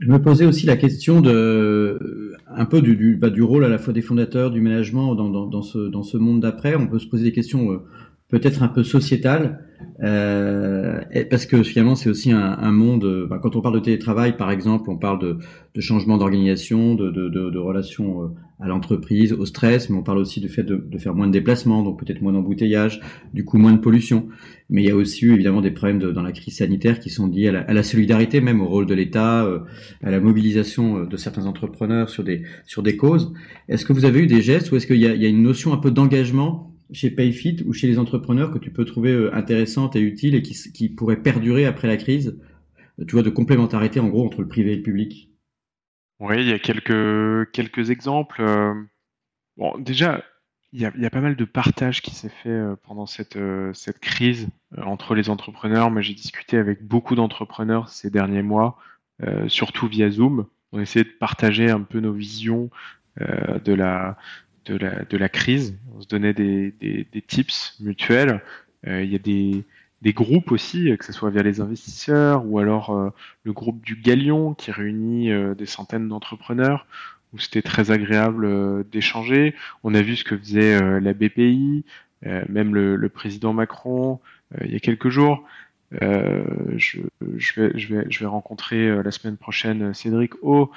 [0.00, 3.68] Je me posais aussi la question de un peu du, du, bah, du rôle à
[3.68, 6.74] la fois des fondateurs, du management dans, ce, dans ce monde d'après.
[6.74, 7.78] On peut se poser des questions euh,
[8.28, 9.66] peut-être un peu sociétales,
[10.02, 11.00] euh,
[11.30, 13.26] parce que finalement c'est aussi un, un monde.
[13.28, 15.38] Bah, quand on parle de télétravail, par exemple, on parle de,
[15.74, 18.28] de changement d'organisation, de, de, de, de relations euh,
[18.58, 21.32] à l'entreprise, au stress, mais on parle aussi du fait de, de faire moins de
[21.32, 23.00] déplacements, donc peut-être moins d'embouteillage,
[23.32, 24.28] du coup moins de pollution.
[24.68, 27.10] Mais il y a aussi eu évidemment des problèmes de, dans la crise sanitaire qui
[27.10, 29.60] sont liés à la, à la solidarité, même au rôle de l'État, euh,
[30.02, 33.32] à la mobilisation euh, de certains entrepreneurs sur des sur des causes.
[33.68, 35.72] Est-ce que vous avez eu des gestes ou est-ce qu'il y y a une notion
[35.72, 39.96] un peu d'engagement chez Payfit ou chez les entrepreneurs que tu peux trouver euh, intéressante
[39.96, 42.38] et utile et qui, pourrait perdurer après la crise
[43.06, 45.30] Tu vois, de complémentarité en gros entre le privé et le public?
[46.20, 48.42] Oui, il y a quelques, quelques exemples.
[48.42, 48.74] Euh,
[49.56, 50.22] bon, déjà,
[50.72, 53.98] il y, a, pas mal de partage qui s'est fait euh, pendant cette, euh, cette
[53.98, 55.90] crise entre les entrepreneurs.
[55.90, 58.78] Moi, j'ai discuté avec beaucoup d'entrepreneurs ces derniers mois,
[59.48, 60.46] surtout via Zoom.
[60.72, 62.70] On essayait de partager un peu nos visions
[63.18, 64.16] de, la,
[64.70, 65.76] de, la, de la crise.
[65.96, 68.40] On se donnait des, des, des tips mutuels.
[68.86, 69.64] il y a des,
[70.02, 73.10] des groupes aussi, que ce soit via les investisseurs ou alors euh,
[73.44, 76.86] le groupe du Galion qui réunit euh, des centaines d'entrepreneurs
[77.32, 79.54] où c'était très agréable euh, d'échanger.
[79.84, 81.84] On a vu ce que faisait la BPI,
[82.48, 84.20] même le, le, président Macron
[84.62, 85.44] il y a quelques jours.
[85.92, 87.00] Je,
[87.36, 90.70] je, vais, je, vais, je vais rencontrer la semaine prochaine Cédric O.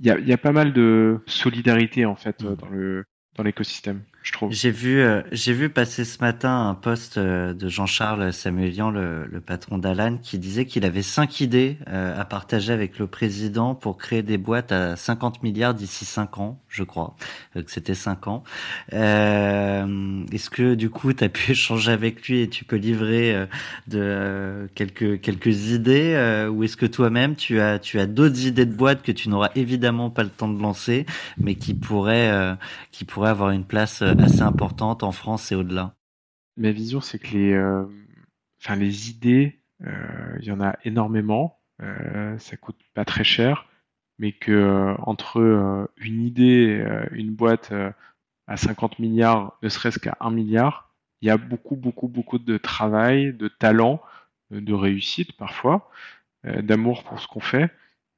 [0.00, 3.04] Il y a, il y a pas mal de solidarité en fait dans le
[3.38, 4.02] dans l'écosystème.
[4.50, 9.26] J'ai vu, euh, j'ai vu passer ce matin un post euh, de Jean-Charles Samuelian, le,
[9.26, 13.74] le patron d'Alan, qui disait qu'il avait cinq idées euh, à partager avec le président
[13.74, 17.16] pour créer des boîtes à 50 milliards d'ici cinq ans, je crois,
[17.54, 18.44] que c'était cinq ans.
[18.92, 23.46] Est-ce que du coup, tu as pu échanger avec lui et tu peux livrer
[23.86, 28.74] de quelques quelques idées, ou est-ce que toi-même tu as tu as d'autres idées de
[28.74, 31.06] boîtes que tu n'auras évidemment pas le temps de lancer,
[31.38, 32.56] mais qui pourraient
[32.92, 35.94] qui pourraient avoir une place assez importante en France et au-delà
[36.56, 37.84] Ma vision, c'est que les, euh,
[38.76, 41.60] les idées, euh, il y en a énormément.
[41.80, 43.66] Euh, ça coûte pas très cher,
[44.18, 47.72] mais que entre une idée, une boîte
[48.48, 50.92] à 50 milliards, ne serait-ce qu'à 1 milliard,
[51.22, 54.02] il y a beaucoup, beaucoup, beaucoup de travail, de talent,
[54.50, 55.88] de réussite parfois,
[56.42, 57.70] d'amour pour ce qu'on fait.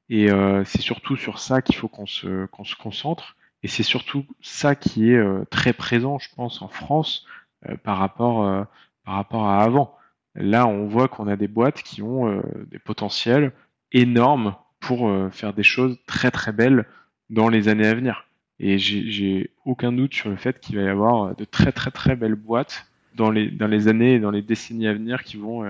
[0.09, 0.29] Et
[0.65, 3.35] c'est surtout sur ça qu'il faut qu'on se concentre.
[3.63, 7.25] Et c'est surtout ça qui est euh, très présent, je pense, en France
[7.69, 8.63] euh, par, rapport, euh,
[9.05, 9.95] par rapport à avant.
[10.35, 12.41] Là, on voit qu'on a des boîtes qui ont
[12.71, 13.51] des potentiels
[13.91, 16.85] énormes pour faire des choses très très belles
[17.29, 18.27] dans les années à venir.
[18.57, 22.15] Et j'ai aucun doute sur le fait qu'il va y avoir de très très très
[22.15, 25.69] belles boîtes dans les, dans les années et dans les décennies à venir qui vont,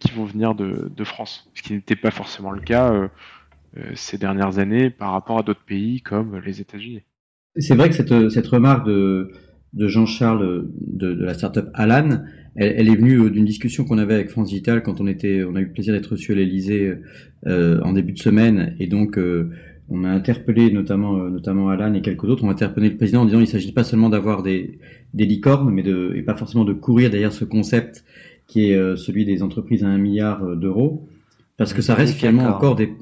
[0.00, 1.46] qui vont venir de, de France.
[1.52, 3.10] Ce qui n'était pas forcément le cas
[3.94, 7.02] ces dernières années par rapport à d'autres pays comme les États-Unis.
[7.58, 9.30] C'est vrai que cette, cette remarque de,
[9.72, 12.22] de Jean-Charles de, de, la startup Alan,
[12.54, 15.54] elle, elle est venue d'une discussion qu'on avait avec France Digital quand on était, on
[15.54, 16.94] a eu le plaisir d'être reçu à l'Elysée
[17.46, 19.50] euh, en début de semaine, et donc euh,
[19.88, 23.22] on a interpellé notamment, euh, notamment Alan et quelques autres, on a interpellé le président
[23.22, 24.78] en disant il s'agit pas seulement d'avoir des,
[25.14, 28.04] des licornes, mais de, et pas forcément de courir derrière ce concept
[28.46, 31.08] qui est celui des entreprises à un milliard d'euros,
[31.56, 32.92] parce que ça reste finalement encore des,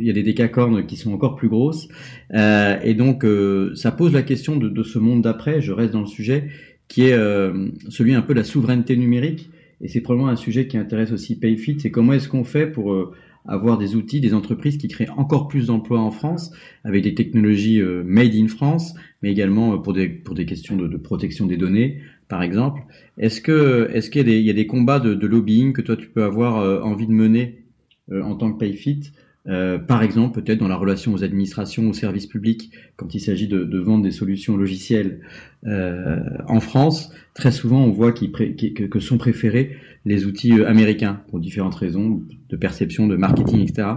[0.00, 1.88] il y a des décacornes qui sont encore plus grosses.
[2.32, 5.92] Euh, et donc, euh, ça pose la question de, de ce monde d'après, je reste
[5.92, 6.48] dans le sujet,
[6.88, 9.50] qui est euh, celui un peu de la souveraineté numérique.
[9.80, 11.76] Et c'est probablement un sujet qui intéresse aussi Payfit.
[11.80, 13.12] C'est comment est-ce qu'on fait pour euh,
[13.46, 16.52] avoir des outils, des entreprises qui créent encore plus d'emplois en France,
[16.84, 20.86] avec des technologies euh, made in France, mais également pour des, pour des questions de,
[20.86, 22.82] de protection des données, par exemple.
[23.18, 26.08] Est-ce que est-ce qu'il y y a des combats de, de lobbying que toi tu
[26.08, 27.64] peux avoir envie de mener
[28.10, 29.12] en tant que Payfit?
[29.46, 33.46] Euh, par exemple, peut-être dans la relation aux administrations, aux services publics, quand il s'agit
[33.46, 35.20] de, de, vendre des solutions logicielles
[35.66, 39.76] euh, en France, très souvent on voit qu que, que, sont préférés
[40.06, 43.88] les outils euh, américains pour différentes raisons de perception, de marketing, etc.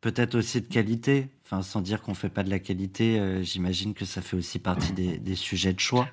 [0.00, 3.94] Peut-être aussi de qualité, enfin sans dire qu'on fait pas de la qualité, euh, j'imagine
[3.94, 6.08] que ça fait aussi partie des, des, sujets de choix.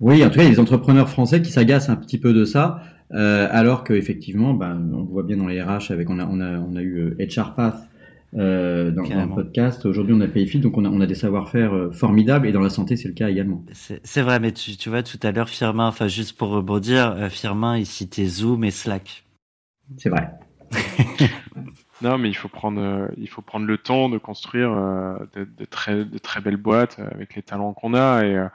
[0.00, 2.32] Oui, en tout cas, il y a des entrepreneurs français qui s'agacent un petit peu
[2.32, 2.82] de ça,
[3.12, 6.58] euh, alors qu'effectivement, ben, on voit bien dans les RH avec on a on a
[6.58, 7.88] on a eu HR Path
[8.34, 9.84] euh, dans, dans, le podcast.
[9.84, 12.60] Aujourd'hui, on a Payfit, donc on a, on a des savoir-faire euh, formidables et dans
[12.60, 13.64] la santé, c'est le cas également.
[13.72, 17.28] C'est vrai, mais tu, tu vois, tout à l'heure, Firmin, enfin, juste pour rebondir, euh,
[17.28, 19.24] Firmin, il citait Zoom et Slack.
[19.98, 20.30] C'est vrai.
[22.02, 25.44] non, mais il faut prendre, euh, il faut prendre le temps de construire euh, de,
[25.44, 28.24] de, très, de très belles boîtes avec les talents qu'on a.
[28.24, 28.46] Et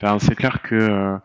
[0.00, 1.18] ben, c'est clair que,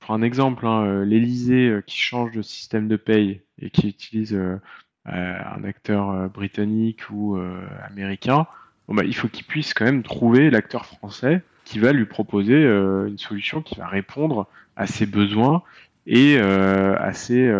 [0.00, 4.60] pour un exemple, hein, l'Elysée qui change de système de paye et qui utilise euh,
[5.06, 8.46] un acteur euh, britannique ou euh, américain,
[8.88, 12.60] bon, bah, il faut qu'il puisse quand même trouver l'acteur français qui va lui proposer
[12.64, 15.62] une solution qui va répondre à ses besoins
[16.08, 17.54] et à ses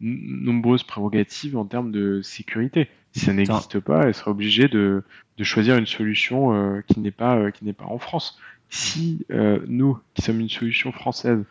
[0.00, 2.88] nombreuses prérogatives en termes de sécurité.
[3.12, 5.02] Si ça n'existe pas, elle sera obligée de,
[5.40, 8.38] de choisir une solution euh, qui n'est pas qui n'est pas en France.
[8.68, 11.42] Si euh, nous, qui sommes une solution française,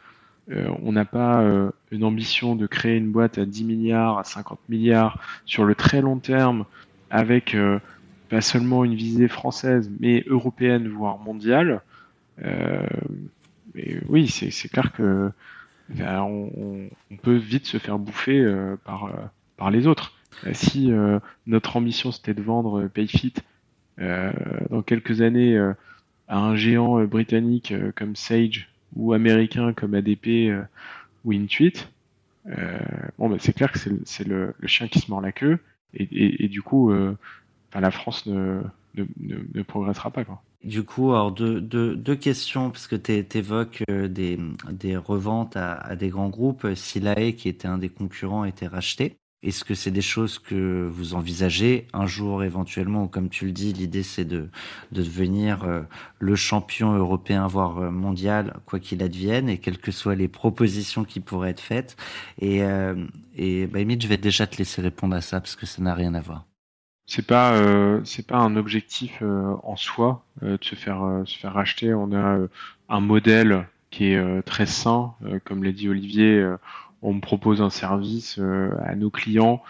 [0.51, 4.23] euh, on n'a pas euh, une ambition de créer une boîte à 10 milliards, à
[4.23, 6.65] 50 milliards sur le très long terme,
[7.11, 7.79] avec euh,
[8.29, 11.81] pas seulement une visée française, mais européenne, voire mondiale.
[13.75, 15.31] mais oui, c'est clair que
[15.99, 18.45] on, on, peut vite se faire bouffer
[18.85, 19.11] par,
[19.57, 20.13] par les autres.
[20.53, 20.91] si
[21.47, 23.33] notre ambition c'était de vendre Payfit
[23.97, 25.57] dans quelques années
[26.27, 30.61] à un géant britannique comme Sage ou américains comme ADP euh,
[31.25, 31.87] ou Intuit,
[32.47, 32.79] euh,
[33.17, 35.59] bon, bah, c'est clair que c'est le, chien qui se mord la queue,
[35.93, 37.17] et, du coup, euh,
[37.73, 38.61] la France ne,
[38.95, 39.05] ne,
[39.53, 40.23] ne, progressera pas.
[40.23, 40.41] Quoi.
[40.63, 45.95] Du coup, alors deux, deux, questions, parce que tu évoques des, des reventes à, à,
[45.95, 46.67] des grands groupes.
[46.75, 49.18] Silae, qui était un des concurrents, été racheté.
[49.41, 53.53] Est-ce que c'est des choses que vous envisagez un jour éventuellement, ou comme tu le
[53.53, 54.49] dis, l'idée c'est de,
[54.91, 55.81] de devenir euh,
[56.19, 61.05] le champion européen, voire euh, mondial, quoi qu'il advienne, et quelles que soient les propositions
[61.05, 61.95] qui pourraient être faites.
[62.39, 63.05] Et, euh,
[63.37, 66.15] et bah, je vais déjà te laisser répondre à ça parce que ça n'a rien
[66.15, 66.43] à voir.
[67.05, 71.93] C'est pas euh, pas un objectif en soi de se faire se faire racheter.
[71.93, 72.37] On a
[72.89, 75.15] un modèle qui est très sain.
[75.43, 76.45] comme l'a dit Olivier,
[77.01, 78.39] on me propose un service
[78.85, 79.61] à nos clients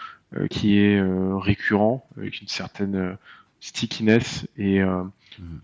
[0.48, 1.02] qui est
[1.38, 3.16] récurrent, avec une certaine
[3.60, 5.10] stickiness et mmh.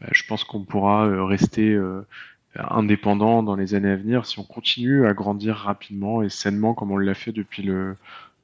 [0.01, 1.79] bah, je pense qu'on pourra rester
[2.57, 6.91] indépendant dans les années à venir si on continue à grandir rapidement et sainement comme
[6.91, 7.97] on l'a fait depuis le,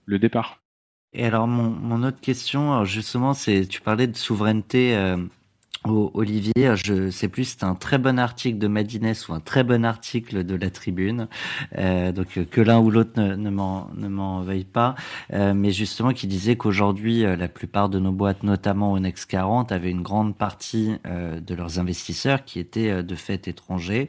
[0.07, 0.59] le départ.
[1.15, 5.19] Et alors mon, mon autre question, justement, c'est tu parlais de souveraineté euh,
[5.85, 9.85] Olivier, je sais plus, c'est un très bon article de Madines ou un très bon
[9.85, 11.29] article de la Tribune,
[11.77, 14.95] euh, donc que l'un ou l'autre ne, ne m'en veuille pas,
[15.33, 19.29] euh, mais justement qui disait qu'aujourd'hui euh, la plupart de nos boîtes, notamment au Next
[19.29, 24.09] 40, avaient une grande partie euh, de leurs investisseurs qui étaient euh, de fait étrangers,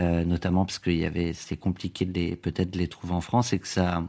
[0.00, 3.58] notamment parce qu'il y avait c'était compliqué de peut-être de les trouver en France et
[3.58, 4.02] que ça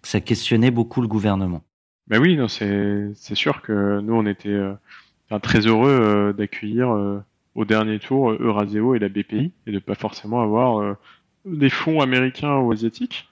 [0.00, 1.62] que ça questionnait beaucoup le gouvernement.
[2.06, 4.58] Ben oui, non, c'est sûr que nous on était
[5.42, 7.20] très heureux euh, d'accueillir euh,
[7.54, 10.96] au dernier tour euh, Euraseo et la BPI et de pas forcément avoir
[11.44, 13.28] des fonds américains ou asiatiques.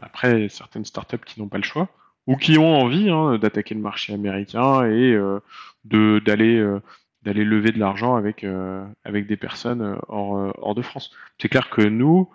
[0.00, 1.88] après, certaines startups qui n'ont pas le choix
[2.26, 5.16] ou qui ont envie hein, d'attaquer le marché américain et
[5.84, 6.64] de d'aller
[7.22, 8.44] d'aller lever de l'argent avec
[9.04, 11.10] avec des personnes hors, hors de France.
[11.38, 12.30] C'est clair que nous,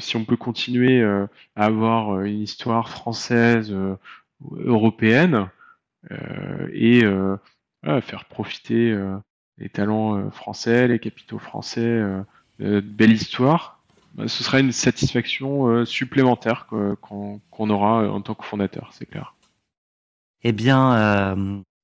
[0.00, 3.72] si on peut continuer à avoir une histoire française,
[4.50, 5.48] européenne
[6.72, 7.02] et
[8.00, 9.16] faire profiter euh,
[9.58, 12.22] les talents euh, français, les capitaux français, euh,
[12.58, 13.80] de belle histoire,
[14.14, 19.34] bah, ce sera une satisfaction supplémentaire qu'on aura en tant que fondateur, c'est clair.
[20.42, 21.34] Eh bien,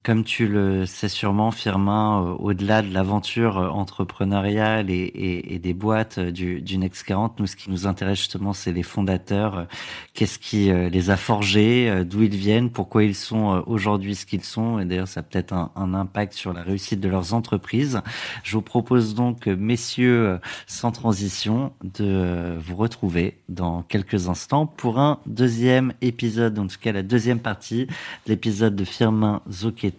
[0.05, 6.19] comme tu le sais sûrement, Firmin, euh, au-delà de l'aventure euh, entrepreneuriale et, des boîtes
[6.19, 9.67] euh, du, du, Next 40, nous, ce qui nous intéresse justement, c'est les fondateurs.
[10.15, 14.79] Qu'est-ce qui les a forgés, d'où ils viennent, pourquoi ils sont aujourd'hui ce qu'ils sont.
[14.79, 18.01] Et d'ailleurs, ça a peut-être un, impact sur la réussite de leurs entreprises.
[18.43, 25.21] Je vous propose donc, messieurs, sans transition, de vous retrouver dans quelques instants pour un
[25.27, 27.93] deuxième épisode, en tout cas la deuxième partie de
[28.27, 29.98] l'épisode de Firmin Zoquet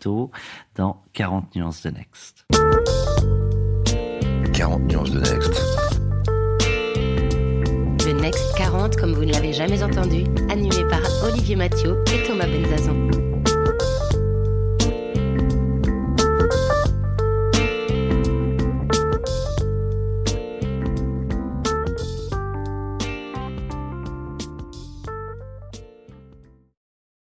[0.75, 2.45] dans 40 nuances de Next.
[4.53, 5.53] 40 nuances de Next.
[7.99, 12.47] The Next 40 comme vous ne l'avez jamais entendu, animé par Olivier Mathieu et Thomas
[12.47, 13.18] Benzazon.